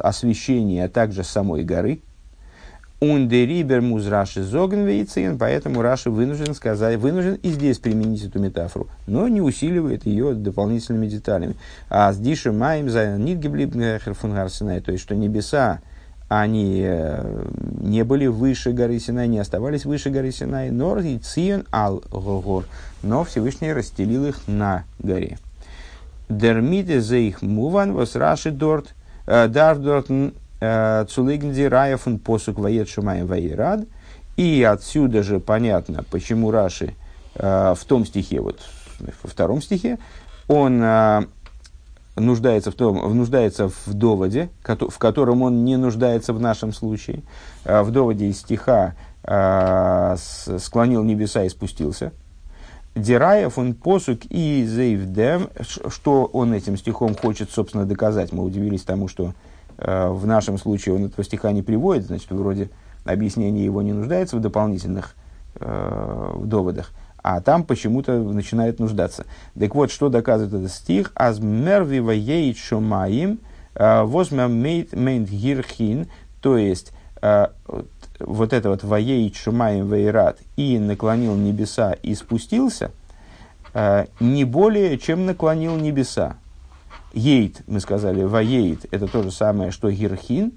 освещение, 0.00 0.86
а 0.86 0.88
также 0.88 1.22
самой 1.22 1.62
горы. 1.62 2.00
Ундерибер 2.98 3.82
муз 3.82 4.08
Раши 4.08 4.42
зогн 4.42 4.88
поэтому 5.38 5.80
Раши 5.80 6.10
вынужден 6.10 6.54
сказать, 6.54 6.98
вынужден 6.98 7.34
и 7.34 7.50
здесь 7.50 7.78
применить 7.78 8.24
эту 8.24 8.40
метафору, 8.40 8.88
но 9.06 9.28
не 9.28 9.40
усиливает 9.40 10.06
ее 10.06 10.34
дополнительными 10.34 11.06
деталями. 11.06 11.54
А 11.88 12.12
с 12.12 12.18
Диша 12.18 12.50
Маем 12.50 12.90
за 12.90 13.16
Нидгеблиб 13.16 13.74
то 13.74 14.90
есть 14.90 15.04
что 15.04 15.14
небеса, 15.14 15.78
они 16.40 16.82
э, 16.84 17.46
не 17.80 18.02
были 18.02 18.26
выше 18.26 18.72
горы 18.72 18.98
Синай, 18.98 19.28
не 19.28 19.38
оставались 19.38 19.84
выше 19.84 20.10
горы 20.10 20.32
Синай, 20.32 20.70
но 20.70 21.00
Цион 21.18 21.66
ал 21.72 22.02
гор, 22.10 22.64
но 23.02 23.24
Всевышний 23.24 23.72
расстелил 23.72 24.26
их 24.26 24.46
на 24.46 24.84
горе. 24.98 25.38
Дермиде 26.28 27.00
за 27.00 27.16
их 27.16 27.42
муван 27.42 27.92
вас 27.92 28.16
раши 28.16 28.50
дорт, 28.50 28.94
э, 29.26 29.48
дар 29.48 29.78
дорт 29.78 30.06
э, 30.60 31.06
цулигнди 31.08 31.62
рая 31.62 31.96
фун 31.96 32.18
посук 32.18 32.58
ваед 32.58 32.88
шумаем 32.88 33.26
ваирад. 33.26 33.86
И 34.36 34.64
отсюда 34.64 35.22
же 35.22 35.38
понятно, 35.38 36.04
почему 36.10 36.50
Раши 36.50 36.94
в 37.36 37.78
том 37.86 38.04
стихе, 38.04 38.40
вот 38.40 38.58
во 39.22 39.30
втором 39.30 39.62
стихе, 39.62 39.98
он 40.48 40.82
нуждается 42.16 42.70
в, 42.70 42.74
том, 42.74 43.16
нуждается 43.16 43.68
в 43.68 43.92
доводе, 43.92 44.50
в 44.62 44.98
котором 44.98 45.42
он 45.42 45.64
не 45.64 45.76
нуждается 45.76 46.32
в 46.32 46.40
нашем 46.40 46.72
случае. 46.72 47.22
А 47.64 47.82
в 47.82 47.90
доводе 47.90 48.26
из 48.26 48.38
стиха 48.38 48.94
а, 49.22 50.16
«склонил 50.16 51.02
небеса 51.02 51.44
и 51.44 51.48
спустился». 51.48 52.12
Дираев 52.94 53.58
он 53.58 53.74
посук 53.74 54.20
и 54.30 54.64
зейвдем, 54.64 55.48
что 55.88 56.26
он 56.26 56.52
этим 56.52 56.76
стихом 56.76 57.16
хочет, 57.16 57.50
собственно, 57.50 57.84
доказать. 57.84 58.32
Мы 58.32 58.44
удивились 58.44 58.82
тому, 58.82 59.08
что 59.08 59.34
а, 59.78 60.12
в 60.12 60.26
нашем 60.26 60.58
случае 60.58 60.94
он 60.94 61.06
этого 61.06 61.24
стиха 61.24 61.50
не 61.52 61.62
приводит, 61.62 62.06
значит, 62.06 62.30
вроде 62.30 62.70
объяснение 63.04 63.64
его 63.64 63.82
не 63.82 63.92
нуждается 63.92 64.36
в 64.36 64.40
дополнительных 64.40 65.14
э, 65.56 66.32
доводах. 66.42 66.90
А 67.24 67.40
там 67.40 67.64
почему-то 67.64 68.12
начинает 68.22 68.78
нуждаться. 68.78 69.26
Так 69.58 69.74
вот, 69.74 69.90
что 69.90 70.08
доказывает 70.08 70.54
этот 70.54 70.70
стих? 70.70 71.10
«Аз 71.16 71.40
мерви 71.40 71.98
ваеит 71.98 72.56
шумаим 72.56 73.40
возьмем 73.74 74.54
мейнт 74.60 75.28
гирхин», 75.28 76.06
то 76.40 76.56
есть, 76.56 76.92
вот 78.20 78.52
это 78.52 78.68
вот 78.68 78.84
«Ваеич 78.84 79.40
Шумаем 79.40 79.88
Вейрат» 79.92 80.38
и 80.56 80.78
наклонил 80.78 81.34
небеса 81.34 81.92
и 82.02 82.14
спустился, 82.14 82.90
э, 83.72 84.06
не 84.20 84.44
более, 84.44 84.98
чем 84.98 85.26
наклонил 85.26 85.76
небеса. 85.76 86.36
Ейт, 87.12 87.62
мы 87.66 87.80
сказали, 87.80 88.22
«Ваейт»– 88.22 88.86
это 88.90 89.08
то 89.08 89.22
же 89.22 89.30
самое, 89.30 89.70
что 89.70 89.90
«Гирхин», 89.90 90.52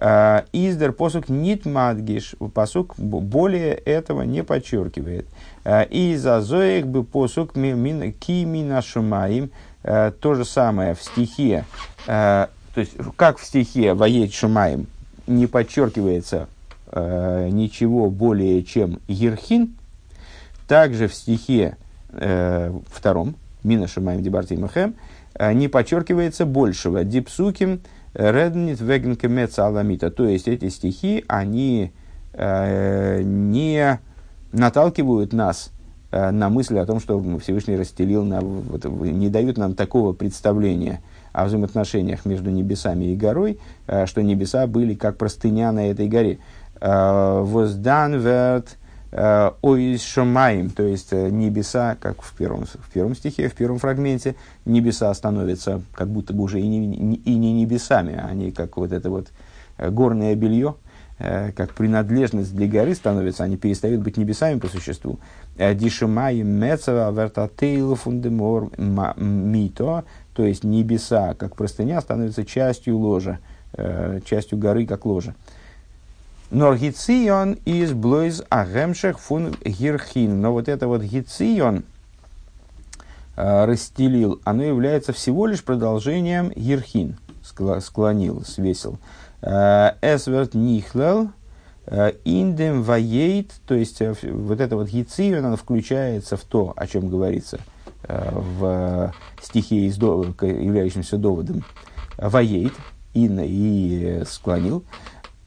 Издер 0.00 0.92
посук 0.92 1.28
нит 1.28 1.66
мадгиш, 1.66 2.34
посук 2.54 2.94
более 2.98 3.74
этого 3.74 4.22
не 4.22 4.42
подчеркивает. 4.42 5.26
Э, 5.64 5.84
и 5.86 6.16
за 6.16 6.40
зоек 6.40 6.86
бы 6.86 7.04
посук 7.04 7.52
кимина 7.52 8.82
шумаим, 8.82 9.50
то 9.82 10.34
же 10.34 10.44
самое 10.44 10.94
в 10.94 11.02
стихе, 11.02 11.64
то 12.06 12.48
есть 12.76 12.92
как 13.16 13.38
в 13.38 13.44
стихе 13.44 13.94
воет 13.94 14.34
шумаим 14.34 14.86
не 15.30 15.46
подчеркивается 15.46 16.48
э, 16.92 17.48
ничего 17.50 18.10
более, 18.10 18.62
чем 18.62 19.00
Ерхин, 19.08 19.74
также 20.66 21.08
в 21.08 21.14
стихе 21.14 21.76
э, 22.10 22.72
втором, 22.92 23.36
Мина 23.62 23.86
Шумаем 23.86 24.22
Дебарти 24.22 24.56
Махем, 24.56 24.94
э, 25.34 25.52
не 25.52 25.68
подчеркивается 25.68 26.44
большего. 26.44 27.04
Дипсуким 27.04 27.80
Реднит 28.14 28.80
Вегенкемеца 28.80 29.66
Аламита. 29.66 30.10
То 30.10 30.26
есть 30.26 30.48
эти 30.48 30.68
стихи, 30.68 31.24
они 31.28 31.92
э, 32.32 33.22
не 33.22 34.00
наталкивают 34.52 35.32
нас 35.32 35.70
э, 36.10 36.30
на 36.30 36.48
мысль 36.48 36.78
о 36.78 36.86
том, 36.86 37.00
что 37.00 37.38
Всевышний 37.38 37.76
расстелил, 37.76 38.24
на, 38.24 38.40
вот, 38.40 38.84
не 38.84 39.28
дают 39.28 39.58
нам 39.58 39.74
такого 39.74 40.12
представления 40.12 41.00
о 41.32 41.44
взаимоотношениях 41.44 42.24
между 42.24 42.50
небесами 42.50 43.04
и 43.06 43.16
горой, 43.16 43.60
э, 43.86 44.06
что 44.06 44.22
небеса 44.22 44.66
были 44.66 44.94
как 44.94 45.16
простыня 45.16 45.70
на 45.70 45.88
этой 45.90 46.08
горе. 46.08 46.38
Э, 46.80 47.40
воздан 47.42 48.18
верт 48.18 48.76
э, 49.12 49.96
шомаем, 49.98 50.70
то 50.70 50.82
есть 50.82 51.12
э, 51.12 51.30
небеса, 51.30 51.96
как 52.00 52.22
в 52.22 52.34
первом, 52.34 52.64
в 52.66 52.90
первом 52.92 53.14
стихе, 53.14 53.48
в 53.48 53.54
первом 53.54 53.78
фрагменте, 53.78 54.34
небеса 54.64 55.12
становятся 55.14 55.82
как 55.94 56.08
будто 56.08 56.32
бы 56.32 56.44
уже 56.44 56.60
и 56.60 56.66
не, 56.66 57.16
и 57.16 57.34
не 57.34 57.52
небесами, 57.52 58.16
они 58.16 58.52
как 58.52 58.76
вот 58.76 58.92
это 58.92 59.10
вот 59.10 59.28
горное 59.78 60.34
белье, 60.34 60.74
как 61.18 61.74
принадлежность 61.74 62.54
для 62.54 62.66
горы 62.66 62.94
становятся, 62.94 63.44
они 63.44 63.58
перестают 63.58 64.00
быть 64.00 64.16
небесами 64.16 64.58
по 64.58 64.68
существу. 64.68 65.18
Дишумаем 65.56 66.48
мецава 66.48 67.12
вертатейл 67.12 67.94
фундемор 67.94 68.70
мито, 68.78 70.04
то 70.32 70.44
есть 70.46 70.64
небеса, 70.64 71.34
как 71.34 71.56
простыня, 71.56 72.00
становятся 72.00 72.44
частью 72.46 72.96
ложа, 72.96 73.38
частью 74.24 74.56
горы, 74.58 74.86
как 74.86 75.04
ложа. 75.04 75.34
Норгицион 76.50 77.58
из 77.64 77.92
блойз 77.92 78.42
агемшех 78.48 79.20
фун 79.20 79.54
гирхин. 79.64 80.40
Но 80.40 80.52
вот 80.52 80.68
это 80.68 80.88
вот 80.88 81.02
гицион 81.02 81.84
э, 83.36 83.64
расстелил, 83.66 84.40
оно 84.44 84.64
является 84.64 85.12
всего 85.12 85.46
лишь 85.46 85.62
продолжением 85.62 86.50
гирхин. 86.50 87.18
Склонил, 87.80 88.44
свесил. 88.44 88.98
Э, 89.42 89.92
эсверт 90.02 90.54
нихлел 90.54 91.30
э, 91.86 92.14
индем 92.24 92.82
ваейт, 92.82 93.52
то 93.66 93.74
есть 93.74 94.02
вот 94.22 94.60
это 94.60 94.74
вот 94.74 94.88
гицион, 94.88 95.44
оно 95.44 95.56
включается 95.56 96.36
в 96.36 96.42
то, 96.42 96.72
о 96.76 96.86
чем 96.86 97.08
говорится 97.08 97.58
в 98.08 99.14
стихе, 99.40 99.86
являющемся 99.86 101.16
доводом. 101.16 101.64
Ваейт, 102.16 102.72
и, 103.14 103.26
и 103.26 104.22
склонил. 104.26 104.84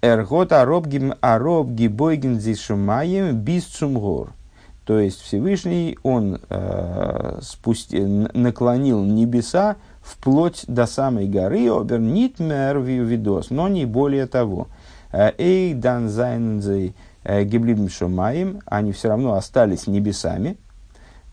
Эргот 0.03 0.51
ароб 0.51 0.85
гибойген 0.87 2.37
зишумаем 2.37 3.37
без 3.37 3.63
цумгор. 3.63 4.33
То 4.83 4.99
есть 4.99 5.21
Всевышний, 5.21 5.97
он 6.03 6.41
э, 6.49 7.39
спусти, 7.41 8.01
наклонил 8.01 9.01
небеса 9.05 9.77
вплоть 10.01 10.65
до 10.67 10.87
самой 10.87 11.29
горы, 11.29 11.71
обернит 11.71 12.39
мервию 12.39 13.05
видос, 13.05 13.49
но 13.49 13.69
не 13.69 13.85
более 13.85 14.27
того. 14.27 14.67
Э, 15.13 15.31
эй 15.37 15.73
дан 15.73 16.09
зайнзей 16.09 16.97
э, 17.23 17.45
гиблибм 17.45 17.87
шумаем, 17.87 18.59
они 18.65 18.91
все 18.91 19.07
равно 19.07 19.35
остались 19.35 19.87
небесами, 19.87 20.57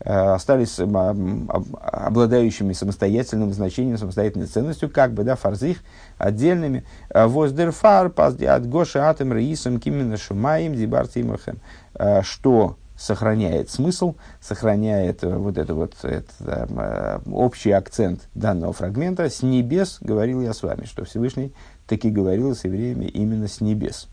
остались 0.03 0.79
обладающими 0.79 2.73
самостоятельным 2.73 3.53
значением, 3.53 3.97
самостоятельной 3.97 4.47
ценностью, 4.47 4.89
как 4.89 5.13
бы, 5.13 5.23
да, 5.23 5.35
фарзих, 5.35 5.77
отдельными. 6.17 6.83
Э, 7.09 7.27
Воздерфар, 7.27 8.11
от 8.15 8.67
Гоши 8.67 8.99
Атем 8.99 9.31
Раисом 9.31 9.79
Кимина 9.79 10.17
Шумаем 10.17 10.73
Дибартимахем, 10.73 11.59
э, 11.95 12.21
что 12.23 12.77
сохраняет 12.97 13.69
смысл, 13.71 14.15
сохраняет 14.39 15.23
вот 15.23 15.57
это 15.57 15.73
вот 15.73 15.95
это, 16.03 17.19
общий 17.31 17.71
акцент 17.71 18.29
данного 18.35 18.73
фрагмента. 18.73 19.27
С 19.29 19.41
небес 19.41 19.97
говорил 20.01 20.41
я 20.41 20.53
с 20.53 20.61
вами, 20.61 20.85
что 20.85 21.03
Всевышний 21.03 21.51
таки 21.87 22.11
говорил 22.11 22.55
с 22.55 22.63
евреями 22.63 23.05
именно 23.05 23.47
с 23.47 23.59
небес. 23.59 24.07